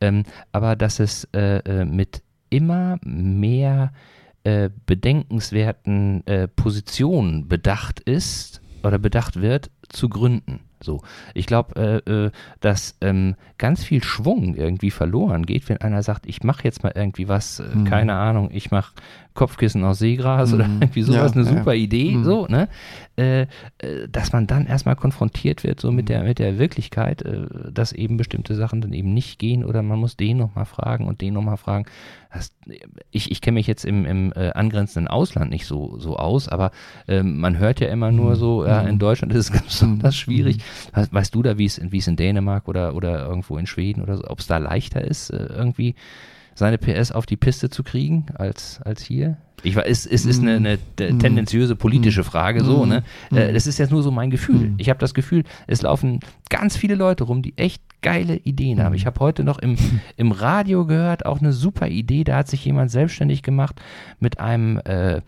[0.01, 3.93] ähm, aber dass es äh, äh mit immer mehr
[4.45, 10.61] äh, bedenkenswerten äh, Positionen bedacht ist oder bedacht wird, zu gründen.
[10.85, 11.03] So,
[11.35, 12.30] ich glaube, äh, äh,
[12.61, 16.93] dass ähm, ganz viel Schwung irgendwie verloren geht, wenn einer sagt, ich mache jetzt mal
[16.95, 17.85] irgendwie was, äh, mhm.
[17.85, 18.93] keine Ahnung, ich mache
[19.35, 20.55] Kopfkissen aus Seegras mhm.
[20.55, 21.82] oder irgendwie sowas, ja, eine super ja.
[21.82, 22.24] Idee, mhm.
[22.24, 22.68] so, ne?
[23.16, 23.43] Äh,
[23.78, 27.93] äh, dass man dann erstmal konfrontiert wird, so mit der, mit der Wirklichkeit, äh, dass
[27.93, 31.35] eben bestimmte Sachen dann eben nicht gehen oder man muss den nochmal fragen und den
[31.35, 31.87] nochmal fragen.
[32.32, 32.53] Das,
[33.11, 36.70] ich ich kenne mich jetzt im, im äh, angrenzenden Ausland nicht so, so aus, aber
[37.09, 38.37] ähm, man hört ja immer nur mhm.
[38.37, 39.01] so, ja, in mhm.
[39.01, 40.59] Deutschland ist es ganz besonders schwierig.
[40.93, 44.39] Weißt du da, wie es in Dänemark oder, oder irgendwo in Schweden oder so, ob
[44.39, 45.97] es da leichter ist, irgendwie
[46.55, 49.36] seine PS auf die Piste zu kriegen als, als hier?
[49.64, 51.18] Ich weiß, es, es ist eine, eine mm.
[51.18, 52.24] tendenziöse politische mm.
[52.24, 53.02] Frage, so, ne?
[53.30, 53.36] Mm.
[53.36, 54.72] Äh, das ist jetzt nur so mein Gefühl.
[54.76, 58.94] Ich habe das Gefühl, es laufen ganz viele Leute rum, die echt geile Ideen haben.
[58.94, 59.76] Ich habe heute noch im,
[60.16, 62.22] im Radio gehört, auch eine super Idee.
[62.22, 63.80] Da hat sich jemand selbstständig gemacht
[64.20, 65.22] mit einem äh, äh,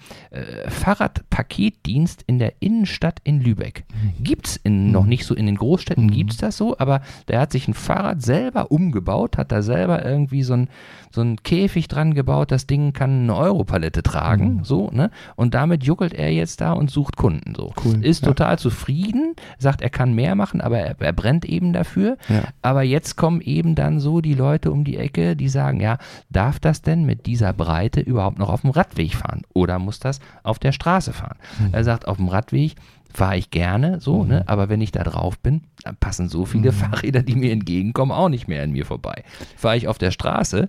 [0.68, 3.84] Fahrradpaketdienst in der Innenstadt in Lübeck.
[4.20, 7.50] Gibt es noch nicht so in den Großstädten, gibt es das so, aber der hat
[7.50, 10.68] sich ein Fahrrad selber umgebaut, hat da selber irgendwie so ein,
[11.10, 12.52] so ein Käfig dran gebaut.
[12.52, 14.64] Das Ding kann eine Europalette tragen, mhm.
[14.64, 15.10] so, ne?
[15.36, 17.72] Und damit juckelt er jetzt da und sucht Kunden, so.
[17.84, 18.28] Cool, Ist ja.
[18.28, 22.16] total zufrieden, sagt, er kann mehr machen, aber er, er brennt eben dafür.
[22.28, 22.44] Ja.
[22.62, 25.98] Aber jetzt kommen eben dann so die Leute um die Ecke, die sagen, ja,
[26.30, 29.42] darf das denn mit dieser Breite überhaupt noch auf dem Radweg fahren?
[29.52, 31.38] Oder muss das auf der Straße fahren?
[31.58, 31.68] Mhm.
[31.72, 32.76] Er sagt, auf dem Radweg
[33.16, 34.28] fahre ich gerne so, mhm.
[34.28, 34.44] ne?
[34.46, 36.76] aber wenn ich da drauf bin, dann passen so viele mhm.
[36.76, 39.24] Fahrräder, die mir entgegenkommen, auch nicht mehr an mir vorbei.
[39.56, 40.68] Fahre ich auf der Straße,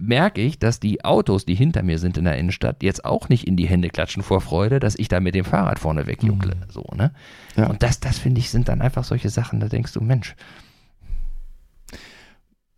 [0.00, 3.46] merke ich, dass die Autos, die hinter mir sind in der Innenstadt, jetzt auch nicht
[3.46, 6.54] in die Hände klatschen vor Freude, dass ich da mit dem Fahrrad vorne wegjuckle.
[6.54, 6.70] Mhm.
[6.70, 7.12] So, ne?
[7.56, 7.66] Ja.
[7.66, 10.34] Und das, das finde ich, sind dann einfach solche Sachen, da denkst du, Mensch.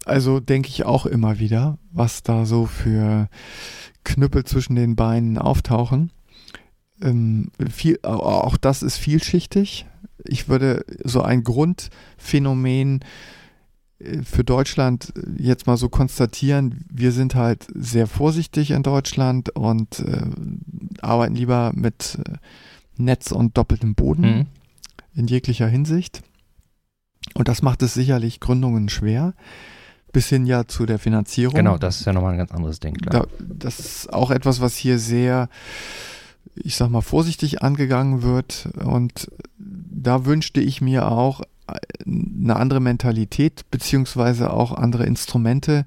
[0.04, 3.28] Also denke ich auch immer wieder, was da so für
[4.04, 6.12] Knüppel zwischen den Beinen auftauchen.
[7.02, 9.86] Ähm, viel, auch das ist vielschichtig.
[10.24, 13.04] Ich würde so ein Grundphänomen äh,
[14.24, 20.20] für Deutschland jetzt mal so konstatieren, wir sind halt sehr vorsichtig in Deutschland und äh,
[21.00, 22.34] arbeiten lieber mit äh,
[22.98, 24.46] Netz und doppeltem Boden mhm.
[25.14, 26.22] in jeglicher Hinsicht.
[27.34, 29.34] Und das macht es sicherlich Gründungen schwer,
[30.12, 31.54] bis hin ja zu der Finanzierung.
[31.54, 32.96] Genau, das ist ja nochmal ein ganz anderes Ding.
[32.98, 35.48] Da, das ist auch etwas, was hier sehr,
[36.54, 38.68] ich sag mal, vorsichtig angegangen wird.
[38.76, 41.40] Und da wünschte ich mir auch
[42.04, 45.86] eine andere Mentalität beziehungsweise auch andere Instrumente,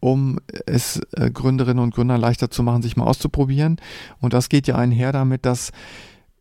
[0.00, 3.80] um es äh, Gründerinnen und Gründern leichter zu machen, sich mal auszuprobieren.
[4.20, 5.72] Und das geht ja einher damit, dass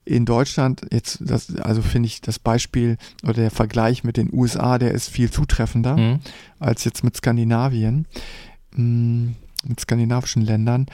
[0.05, 4.77] in Deutschland jetzt, das, also finde ich das Beispiel oder der Vergleich mit den USA,
[4.77, 6.19] der ist viel zutreffender mhm.
[6.59, 8.07] als jetzt mit Skandinavien,
[8.75, 9.29] mm,
[9.67, 10.85] mit skandinavischen Ländern,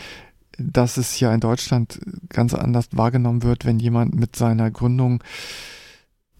[0.57, 1.99] dass es ja in Deutschland
[2.29, 5.23] ganz anders wahrgenommen wird, wenn jemand mit seiner Gründung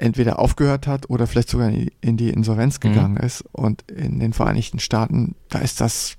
[0.04, 2.90] entweder aufgehört hat oder vielleicht sogar in die Insolvenz mhm.
[2.90, 3.26] gegangen mhm.
[3.26, 3.44] ist.
[3.54, 6.18] Und in den Vereinigten Staaten, da ist das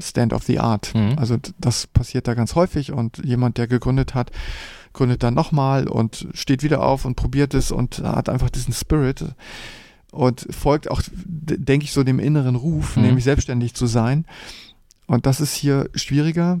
[0.00, 0.94] Stand of the Art.
[0.94, 1.14] Mhm.
[1.16, 4.30] Also das passiert da ganz häufig und jemand, der gegründet hat,
[4.92, 9.24] gründet dann nochmal und steht wieder auf und probiert es und hat einfach diesen Spirit
[10.12, 13.02] und folgt auch, denke ich, so dem inneren Ruf, mhm.
[13.02, 14.24] nämlich selbstständig zu sein.
[15.06, 16.60] Und das ist hier schwieriger,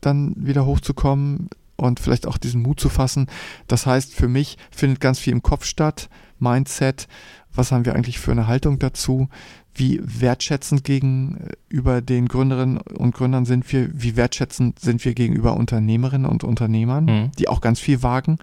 [0.00, 1.50] dann wieder hochzukommen
[1.80, 3.26] und vielleicht auch diesen Mut zu fassen.
[3.66, 6.08] Das heißt, für mich findet ganz viel im Kopf statt,
[6.38, 7.08] Mindset,
[7.52, 9.28] was haben wir eigentlich für eine Haltung dazu,
[9.74, 16.30] wie wertschätzend gegenüber den Gründerinnen und Gründern sind wir, wie wertschätzend sind wir gegenüber Unternehmerinnen
[16.30, 17.32] und Unternehmern, mhm.
[17.38, 18.38] die auch ganz viel wagen.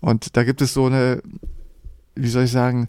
[0.00, 1.22] Und da gibt es so eine,
[2.14, 2.88] wie soll ich sagen,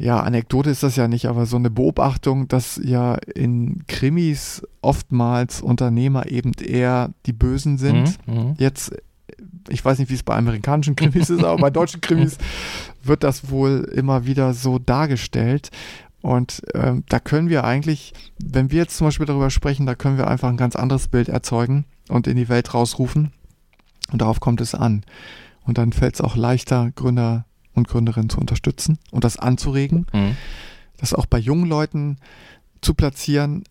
[0.00, 5.60] ja, Anekdote ist das ja nicht, aber so eine Beobachtung, dass ja in Krimis oftmals
[5.60, 8.16] Unternehmer eben eher die Bösen sind.
[8.26, 8.54] Mhm, mhm.
[8.56, 8.92] Jetzt,
[9.68, 12.38] ich weiß nicht, wie es bei amerikanischen Krimis ist, aber bei deutschen Krimis
[13.02, 15.70] wird das wohl immer wieder so dargestellt.
[16.22, 20.16] Und ähm, da können wir eigentlich, wenn wir jetzt zum Beispiel darüber sprechen, da können
[20.16, 23.32] wir einfach ein ganz anderes Bild erzeugen und in die Welt rausrufen.
[24.10, 25.04] Und darauf kommt es an.
[25.66, 27.44] Und dann fällt es auch leichter, Gründer
[27.80, 30.06] und Gründerinnen zu unterstützen und das anzuregen.
[30.12, 30.36] Mhm.
[30.98, 32.18] Das auch bei jungen Leuten
[32.80, 33.64] zu platzieren,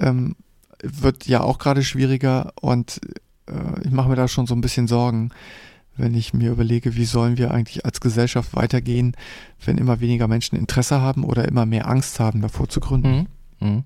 [0.00, 0.36] ähm,
[0.82, 3.00] wird ja auch gerade schwieriger und
[3.46, 5.30] äh, ich mache mir da schon so ein bisschen Sorgen,
[5.96, 9.16] wenn ich mir überlege, wie sollen wir eigentlich als Gesellschaft weitergehen,
[9.64, 13.28] wenn immer weniger Menschen Interesse haben oder immer mehr Angst haben, davor zu gründen.
[13.60, 13.68] Mhm.
[13.68, 13.84] Mhm.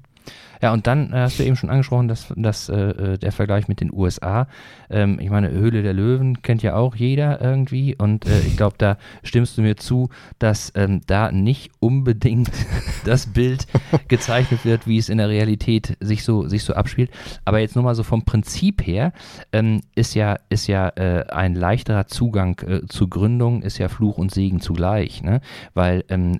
[0.62, 3.68] Ja, und dann äh, hast du eben schon angesprochen, dass, dass äh, äh der Vergleich
[3.68, 4.46] mit den USA.
[4.90, 7.94] Ähm, ich meine, Höhle der Löwen kennt ja auch jeder irgendwie.
[7.96, 12.50] Und äh, ich glaube, da stimmst du mir zu, dass ähm, da nicht unbedingt
[13.04, 13.66] das Bild
[14.08, 17.10] gezeichnet wird, wie es in der Realität sich so, sich so abspielt.
[17.44, 19.12] Aber jetzt nur mal so vom Prinzip her
[19.52, 24.18] ähm, ist ja, ist ja äh, ein leichterer Zugang äh, zu Gründung, ist ja Fluch
[24.18, 25.22] und Segen zugleich.
[25.22, 25.40] Ne?
[25.74, 26.38] Weil ähm,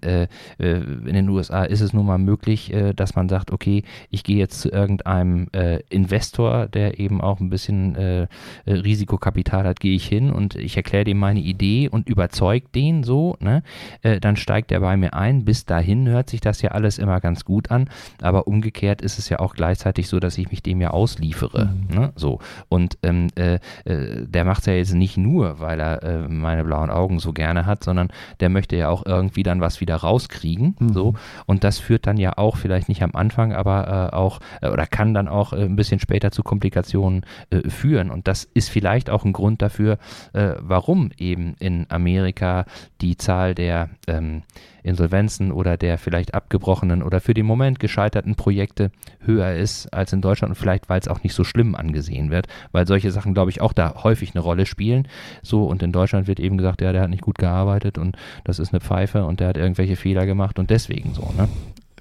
[0.59, 4.61] in den USA ist es nun mal möglich, dass man sagt, okay, ich gehe jetzt
[4.61, 8.29] zu irgendeinem äh, Investor, der eben auch ein bisschen äh, äh
[8.67, 13.37] Risikokapital hat, gehe ich hin und ich erkläre dem meine Idee und überzeuge den so,
[13.41, 13.63] ne?
[14.03, 15.45] Äh, dann steigt er bei mir ein.
[15.45, 17.89] Bis dahin hört sich das ja alles immer ganz gut an,
[18.21, 21.67] aber umgekehrt ist es ja auch gleichzeitig so, dass ich mich dem ja ausliefere.
[21.67, 21.95] Mhm.
[21.95, 22.13] Ne?
[22.17, 22.41] So.
[22.69, 26.91] Und ähm, äh, äh, der macht es ja jetzt nicht nur, weil er meine blauen
[26.91, 28.09] Augen so gerne hat, sondern
[28.41, 30.77] der möchte ja auch irgendwie dann was wieder rauskriegen.
[30.79, 30.93] Mhm.
[30.93, 31.15] So.
[31.47, 35.15] Und das führt dann ja auch vielleicht nicht am Anfang, aber auch äh, oder kann
[35.15, 38.11] dann auch äh, ein bisschen später zu Komplikationen äh, führen.
[38.11, 39.99] Und das ist vielleicht auch ein Grund dafür,
[40.33, 42.65] äh, warum eben in Amerika
[43.01, 44.43] die Zahl der ähm,
[44.83, 48.91] Insolvenzen oder der vielleicht abgebrochenen oder für den Moment gescheiterten Projekte
[49.21, 52.47] höher ist als in Deutschland und vielleicht, weil es auch nicht so schlimm angesehen wird,
[52.73, 55.07] weil solche Sachen, glaube ich, auch da häufig eine Rolle spielen.
[55.43, 58.59] So, und in Deutschland wird eben gesagt, ja, der hat nicht gut gearbeitet und das
[58.59, 61.49] ist eine Pfeife und der hat irgendwelche Fehler gemacht und deswegen so, ne?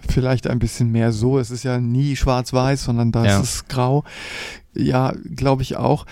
[0.07, 1.39] Vielleicht ein bisschen mehr so.
[1.39, 3.39] Es ist ja nie schwarz-weiß, sondern da ja.
[3.39, 4.03] ist es grau.
[4.73, 6.05] Ja, glaube ich auch.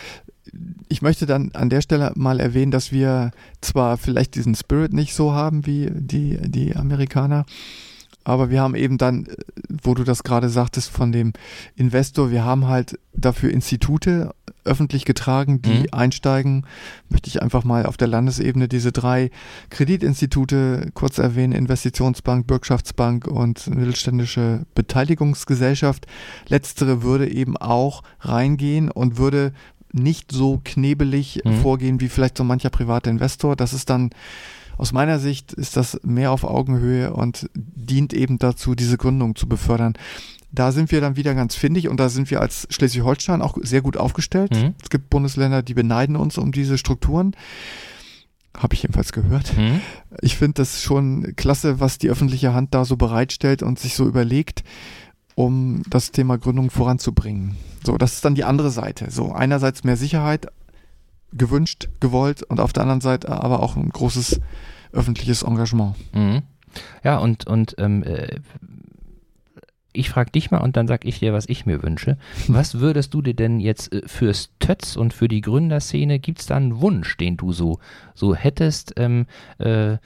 [0.90, 3.32] Ich möchte dann an der Stelle mal erwähnen, dass wir
[3.62, 7.46] zwar vielleicht diesen Spirit nicht so haben wie die, die Amerikaner,
[8.28, 9.25] aber wir haben eben dann,
[9.69, 11.32] wo du das gerade sagtest, von dem
[11.78, 15.86] Investor, wir haben halt dafür Institute öffentlich getragen, die mhm.
[15.93, 16.65] einsteigen.
[17.07, 19.32] Möchte ich einfach mal auf der Landesebene diese drei
[19.69, 26.05] Kreditinstitute kurz erwähnen, Investitionsbank, Bürgschaftsbank und mittelständische Beteiligungsgesellschaft.
[26.49, 29.53] Letztere würde eben auch reingehen und würde
[29.93, 31.61] nicht so knebelig mhm.
[31.61, 33.55] vorgehen wie vielleicht so mancher private Investor.
[33.55, 34.09] Das ist dann
[34.78, 39.47] aus meiner Sicht ist das mehr auf Augenhöhe und dient eben dazu, diese Gründung zu
[39.47, 39.93] befördern.
[40.51, 43.82] Da sind wir dann wieder ganz findig und da sind wir als Schleswig-Holstein auch sehr
[43.82, 44.51] gut aufgestellt.
[44.55, 44.75] Mhm.
[44.82, 47.36] Es gibt Bundesländer, die beneiden uns um diese Strukturen.
[48.55, 49.55] Habe ich jedenfalls gehört.
[49.57, 49.82] Mhm.
[50.21, 54.07] Ich finde das schon klasse, was die öffentliche Hand da so bereitstellt und sich so
[54.07, 54.63] überlegt,
[55.36, 57.55] um das Thema Gründung voranzubringen.
[57.86, 59.11] So, das ist dann die andere Seite.
[59.11, 60.47] So, einerseits mehr Sicherheit,
[61.38, 64.40] gewünscht, gewollt und auf der anderen Seite aber auch ein großes
[64.92, 65.96] öffentliches Engagement.
[66.14, 66.44] Mhm.
[67.04, 68.40] Ja, und, und ähm, äh,
[69.98, 72.18] ich frage dich mal und dann sag ich dir, was ich mir wünsche.
[72.48, 76.46] Was würdest du dir denn jetzt äh, fürs Tötz und für die Gründerszene, gibt es
[76.46, 77.80] da einen Wunsch, den du so,
[78.14, 79.26] so hättest, ähm,
[79.58, 79.98] äh,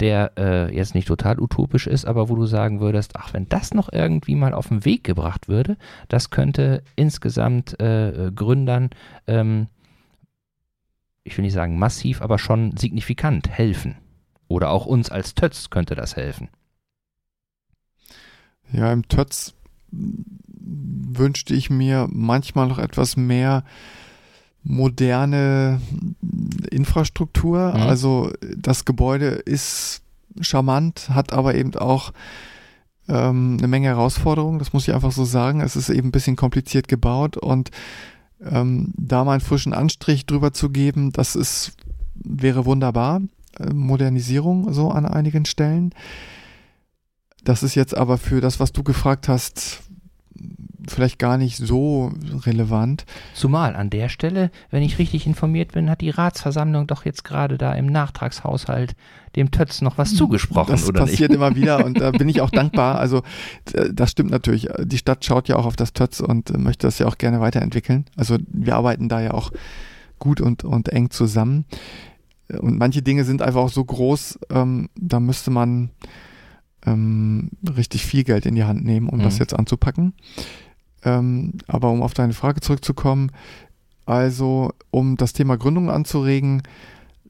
[0.00, 3.74] der äh, jetzt nicht total utopisch ist, aber wo du sagen würdest, ach, wenn das
[3.74, 5.76] noch irgendwie mal auf den Weg gebracht würde,
[6.08, 8.90] das könnte insgesamt äh, Gründern
[9.26, 9.66] ähm,
[11.28, 13.96] ich will nicht sagen massiv, aber schon signifikant helfen.
[14.48, 16.48] Oder auch uns als Tötz könnte das helfen.
[18.72, 19.54] Ja, im Tötz
[19.90, 23.64] wünschte ich mir manchmal noch etwas mehr
[24.62, 25.80] moderne
[26.70, 27.74] Infrastruktur.
[27.74, 27.82] Mhm.
[27.82, 30.02] Also das Gebäude ist
[30.40, 32.12] charmant, hat aber eben auch
[33.08, 35.60] ähm, eine Menge Herausforderungen, das muss ich einfach so sagen.
[35.60, 37.70] Es ist eben ein bisschen kompliziert gebaut und
[38.44, 41.72] ähm, da mal einen frischen Anstrich drüber zu geben, das ist,
[42.14, 43.20] wäre wunderbar.
[43.58, 45.94] Äh, Modernisierung so an einigen Stellen.
[47.44, 49.82] Das ist jetzt aber für das, was du gefragt hast,
[50.88, 52.12] vielleicht gar nicht so
[52.46, 53.04] relevant.
[53.34, 57.58] Zumal an der Stelle, wenn ich richtig informiert bin, hat die Ratsversammlung doch jetzt gerade
[57.58, 58.94] da im Nachtragshaushalt
[59.36, 61.02] dem Tötz noch was zugesprochen, das oder nicht?
[61.02, 62.98] Das passiert immer wieder und da bin ich auch dankbar.
[62.98, 63.22] Also
[63.92, 64.68] das stimmt natürlich.
[64.84, 68.06] Die Stadt schaut ja auch auf das Tötz und möchte das ja auch gerne weiterentwickeln.
[68.16, 69.52] Also wir arbeiten da ja auch
[70.18, 71.64] gut und, und eng zusammen.
[72.48, 75.90] Und manche Dinge sind einfach auch so groß, ähm, da müsste man
[76.86, 79.24] ähm, richtig viel Geld in die Hand nehmen, um mhm.
[79.24, 80.14] das jetzt anzupacken.
[81.04, 83.30] Ähm, aber um auf deine Frage zurückzukommen,
[84.06, 86.62] also um das Thema Gründung anzuregen,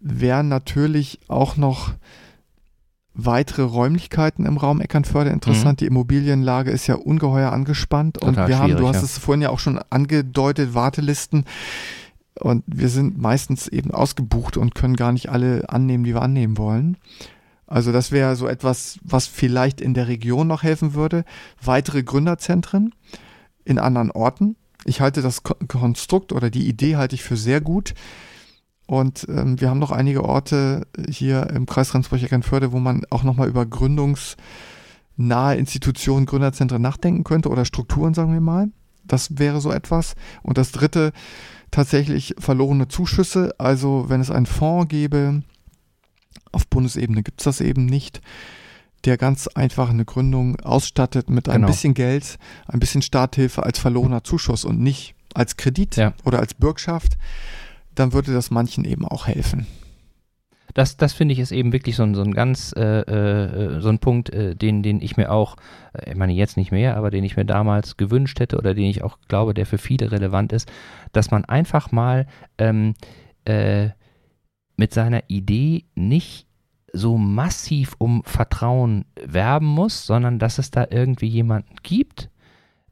[0.00, 1.92] wären natürlich auch noch
[3.14, 5.80] weitere Räumlichkeiten im Raum Eckernförde interessant.
[5.80, 5.84] Mhm.
[5.84, 9.02] Die Immobilienlage ist ja ungeheuer angespannt Total und wir haben, du hast ja.
[9.02, 11.44] es vorhin ja auch schon angedeutet, Wartelisten
[12.38, 16.56] und wir sind meistens eben ausgebucht und können gar nicht alle annehmen, die wir annehmen
[16.56, 16.96] wollen.
[17.66, 21.24] Also das wäre so etwas, was vielleicht in der Region noch helfen würde.
[21.62, 22.94] Weitere Gründerzentren
[23.68, 24.56] in anderen Orten.
[24.84, 27.94] Ich halte das Konstrukt oder die Idee halte ich für sehr gut.
[28.86, 33.48] Und ähm, wir haben noch einige Orte hier im Kreis Rendsburg-Eckernförde, wo man auch nochmal
[33.48, 34.78] über Gründungsmöglichkeiten
[35.18, 38.70] nahe Institutionen, Gründerzentren nachdenken könnte oder Strukturen, sagen wir mal.
[39.04, 40.14] Das wäre so etwas.
[40.42, 41.12] Und das dritte,
[41.70, 43.54] tatsächlich verlorene Zuschüsse.
[43.58, 45.42] Also wenn es einen Fonds gäbe,
[46.52, 48.22] auf Bundesebene gibt es das eben nicht,
[49.04, 51.66] der ganz einfach eine Gründung ausstattet mit ein Genau.
[51.68, 56.14] bisschen Geld, ein bisschen Starthilfe als verlorener Zuschuss und nicht als Kredit Ja.
[56.24, 57.16] oder als Bürgschaft,
[57.94, 59.66] dann würde das manchen eben auch helfen.
[60.74, 63.88] Das, das finde ich ist eben wirklich so ein, so ein ganz, äh, äh, so
[63.88, 65.56] ein Punkt, äh, den, den ich mir auch,
[65.94, 68.84] äh, ich meine jetzt nicht mehr, aber den ich mir damals gewünscht hätte oder den
[68.84, 70.70] ich auch glaube, der für viele relevant ist,
[71.12, 72.26] dass man einfach mal
[72.58, 72.94] ähm,
[73.46, 73.88] äh,
[74.76, 76.46] mit seiner Idee nicht
[76.92, 82.30] so massiv um Vertrauen werben muss, sondern dass es da irgendwie jemanden gibt,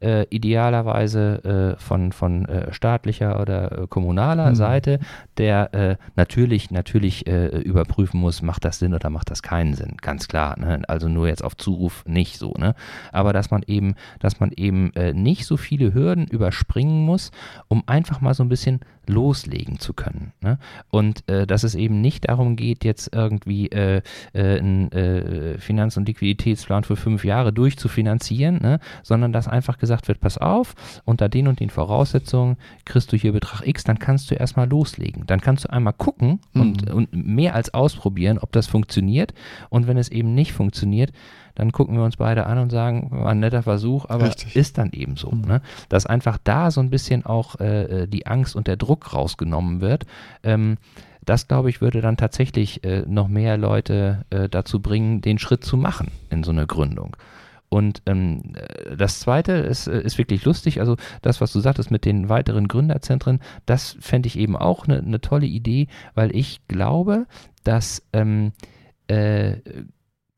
[0.02, 4.54] äh, idealerweise äh, von, von äh, staatlicher oder äh, kommunaler Mhm.
[4.54, 4.98] Seite,
[5.38, 9.96] der äh, natürlich, natürlich äh, überprüfen muss, macht das Sinn oder macht das keinen Sinn,
[10.02, 10.58] ganz klar.
[10.58, 10.82] Ne?
[10.86, 12.74] Also nur jetzt auf Zuruf nicht so, ne?
[13.10, 17.30] Aber dass man eben, dass man eben nicht so viele Hürden überspringen muss,
[17.68, 20.32] um einfach mal so ein bisschen loslegen zu können.
[20.40, 20.58] Ne?
[20.90, 24.02] Und äh, dass es eben nicht darum geht, jetzt irgendwie äh,
[24.32, 28.80] äh, einen äh, Finanz- und Liquiditätsplan für fünf Jahre durchzufinanzieren, ne?
[29.02, 33.32] sondern dass einfach gesagt wird, pass auf, unter den und den Voraussetzungen kriegst du hier
[33.32, 35.26] Betrag X, dann kannst du erstmal loslegen.
[35.26, 36.94] Dann kannst du einmal gucken und, Mhm.
[36.94, 39.34] und mehr als ausprobieren, ob das funktioniert.
[39.70, 41.12] Und wenn es eben nicht funktioniert,
[41.56, 44.54] dann gucken wir uns beide an und sagen, war ein netter Versuch, aber Richtig.
[44.54, 45.30] ist dann eben so.
[45.32, 45.40] Mhm.
[45.42, 45.62] Ne?
[45.88, 49.80] Dass einfach da so ein bisschen auch äh, äh, die Angst und der Druck rausgenommen
[49.80, 50.06] wird.
[50.44, 50.76] Ähm,
[51.24, 55.64] das, glaube ich, würde dann tatsächlich äh, noch mehr Leute äh, dazu bringen, den Schritt
[55.64, 57.16] zu machen in so eine Gründung.
[57.68, 60.78] Und ähm, äh, das Zweite ist, äh, ist wirklich lustig.
[60.78, 65.02] Also das, was du sagtest mit den weiteren Gründerzentren, das fände ich eben auch eine
[65.02, 67.26] ne tolle Idee, weil ich glaube,
[67.64, 68.52] dass ähm,
[69.08, 69.56] äh,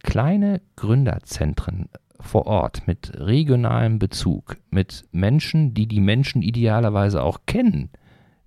[0.08, 7.90] kleine Gründerzentren vor Ort mit regionalem Bezug, mit Menschen, die die Menschen idealerweise auch kennen,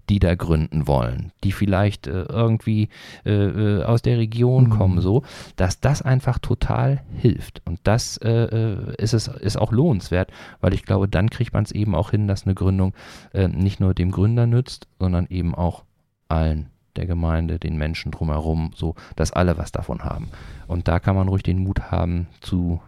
[0.10, 2.90] die da gründen wollen, die vielleicht äh, irgendwie
[3.28, 4.70] äh, äh, aus der Region Mhm.
[4.72, 5.22] kommen, so,
[5.56, 7.62] dass das einfach total hilft.
[7.66, 10.32] Und das äh, äh, ist es ist auch lohnenswert,
[10.62, 12.96] weil ich glaube, dann kriegt man es eben auch hin, dass eine Gründung
[13.34, 15.84] äh, nicht nur dem Gründer nützt, sondern eben auch
[16.28, 20.30] allen der Gemeinde, den Menschen drumherum, so, dass alle was davon haben.
[20.68, 22.82] Und da kann man ruhig den Mut haben zu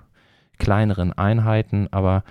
[0.58, 2.24] kleineren Einheiten, aber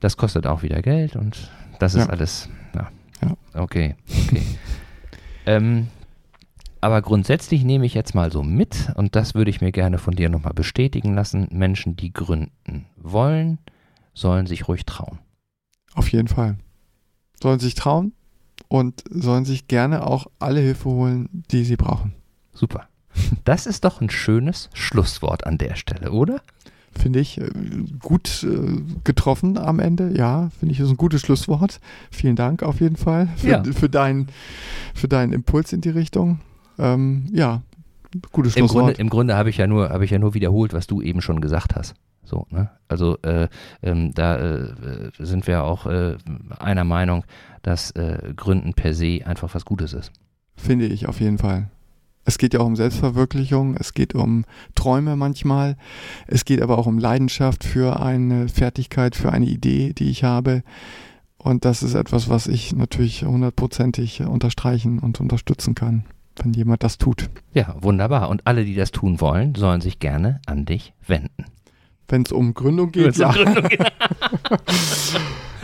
[0.00, 2.10] das kostet auch wieder Geld und das ist Ja.
[2.10, 2.88] alles, ja.
[3.22, 3.36] Ja.
[3.62, 3.94] Okay,
[4.26, 4.42] okay.
[5.46, 5.88] ähm,
[6.80, 10.14] aber grundsätzlich nehme ich jetzt mal so mit und das würde ich mir gerne von
[10.14, 11.48] dir nochmal bestätigen lassen.
[11.50, 13.58] Menschen, die gründen wollen,
[14.12, 15.18] sollen sich ruhig trauen.
[15.94, 16.58] Auf jeden Fall.
[17.42, 18.12] Sollen sich trauen
[18.74, 22.12] und sollen sich gerne auch alle Hilfe holen, die sie brauchen.
[22.52, 22.88] Super.
[23.44, 26.40] Das ist doch ein schönes Schlusswort an der Stelle, oder?
[26.90, 27.48] Finde ich äh,
[28.00, 30.12] gut äh, getroffen am Ende.
[30.16, 31.80] Ja, finde ich, ist ein gutes Schlusswort.
[32.10, 33.62] Vielen Dank auf jeden Fall für, Ja.
[33.62, 34.26] für, deinen,
[34.92, 36.40] für deinen Impuls in die Richtung.
[36.76, 37.62] Ähm, ja,
[38.32, 38.98] gutes Im Grunde, Schlusswort.
[38.98, 41.40] im Grunde habe ich ja nur, habe ich ja nur wiederholt, was du eben schon
[41.40, 41.94] gesagt hast.
[42.24, 42.70] So, ne?
[42.88, 43.48] Also äh,
[43.82, 44.66] ähm, da äh,
[45.18, 46.16] sind wir auch äh,
[46.58, 47.24] einer Meinung,
[47.64, 50.12] dass äh, Gründen per se einfach was Gutes ist.
[50.54, 51.70] Finde ich auf jeden Fall.
[52.24, 54.44] Es geht ja auch um Selbstverwirklichung, es geht um
[54.74, 55.76] Träume manchmal,
[56.26, 60.62] es geht aber auch um Leidenschaft für eine Fertigkeit, für eine Idee, die ich habe.
[61.36, 66.04] Und das ist etwas, was ich natürlich hundertprozentig unterstreichen und unterstützen kann,
[66.36, 67.28] wenn jemand das tut.
[67.52, 68.30] Ja, wunderbar.
[68.30, 71.44] Und alle, die das tun wollen, sollen sich gerne an dich wenden.
[72.08, 73.32] Wenn es um Gründung geht, Wenn's um ja.
[73.32, 73.80] Gründung geht.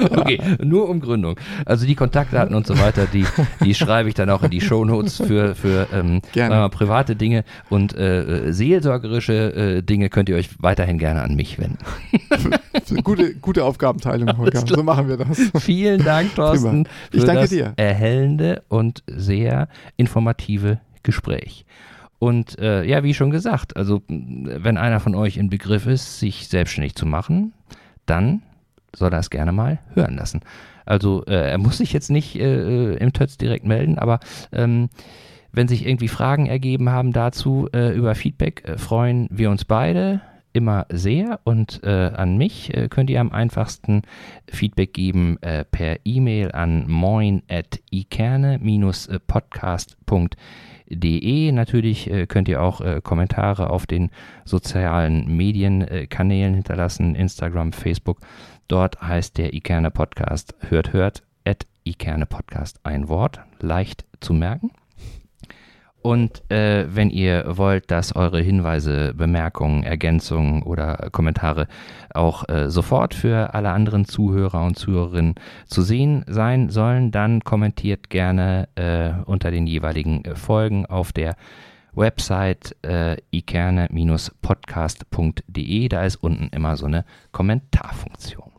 [0.00, 1.38] Okay, nur um Gründung.
[1.66, 3.26] Also die Kontaktdaten und so weiter, die,
[3.64, 7.94] die schreibe ich dann auch in die Shownotes für, für ähm, mal, private Dinge und
[7.94, 11.78] äh, äh, seelsorgerische äh, Dinge könnt ihr euch weiterhin gerne an mich wenden.
[13.04, 14.64] gute, gute Aufgabenteilung, Holger.
[14.66, 15.38] So machen wir das.
[15.58, 17.72] Vielen Dank, Thorsten, Ich für danke dir.
[17.76, 21.64] erhellende und sehr informative Gespräch.
[22.20, 26.48] Und äh, ja, wie schon gesagt, also wenn einer von euch in Begriff ist, sich
[26.48, 27.54] selbstständig zu machen,
[28.04, 28.42] dann
[28.94, 30.42] soll er es gerne mal hören lassen.
[30.84, 34.20] Also äh, er muss sich jetzt nicht äh, im Tötz direkt melden, aber
[34.52, 34.90] ähm,
[35.50, 40.20] wenn sich irgendwie Fragen ergeben haben dazu äh, über Feedback, äh, freuen wir uns beide
[40.52, 44.02] immer sehr und äh, an mich äh, könnt ihr am einfachsten
[44.46, 50.36] Feedback geben äh, per E-Mail an moin at ikerne-podcast.de.
[50.90, 54.10] Natürlich äh, könnt ihr auch äh, Kommentare auf den
[54.44, 58.18] sozialen Medienkanälen äh, hinterlassen, Instagram, Facebook.
[58.68, 64.70] Dort heißt der Ikerne Podcast hört hört at Ikerne Podcast ein Wort, leicht zu merken.
[66.02, 71.66] Und äh, wenn ihr wollt, dass eure Hinweise, Bemerkungen, Ergänzungen oder Kommentare
[72.14, 75.34] auch äh, sofort für alle anderen Zuhörer und Zuhörerinnen
[75.66, 81.36] zu sehen sein sollen, dann kommentiert gerne äh, unter den jeweiligen Folgen auf der
[81.92, 85.88] Website äh, ikerne-podcast.de.
[85.88, 88.49] Da ist unten immer so eine Kommentarfunktion.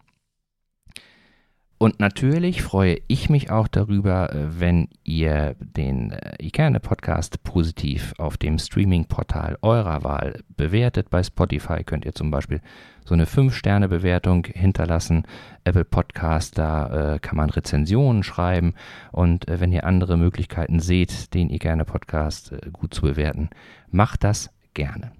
[1.82, 8.14] Und natürlich freue ich mich auch darüber, äh, wenn ihr den äh, Ikerne Podcast positiv
[8.20, 11.10] auf dem Streaming-Portal eurer Wahl bewertet.
[11.10, 12.62] Bei Spotify könnt ihr zum Beispiel
[13.04, 15.24] so eine 5-Sterne-Bewertung hinterlassen.
[15.64, 18.76] Apple Podcast, da äh, kann man Rezensionen schreiben.
[19.12, 23.50] Und äh, wenn ihr andere Möglichkeiten seht, den Ikerne Podcast äh, gut zu bewerten,
[23.90, 25.14] macht das gerne.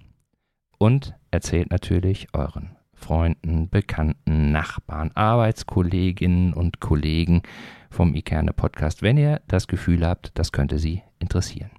[0.78, 7.42] Und erzählt natürlich euren Freunden, Bekannten, Nachbarn, Arbeitskolleginnen und Kollegen
[7.90, 11.70] vom Ikerne Podcast, wenn ihr das Gefühl habt, das könnte Sie interessieren.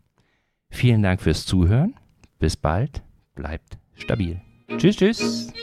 [0.70, 1.96] Vielen Dank fürs Zuhören.
[2.40, 3.02] Bis bald.
[3.36, 4.42] Bleibt stabil.
[4.78, 5.54] Tschüss, tschüss.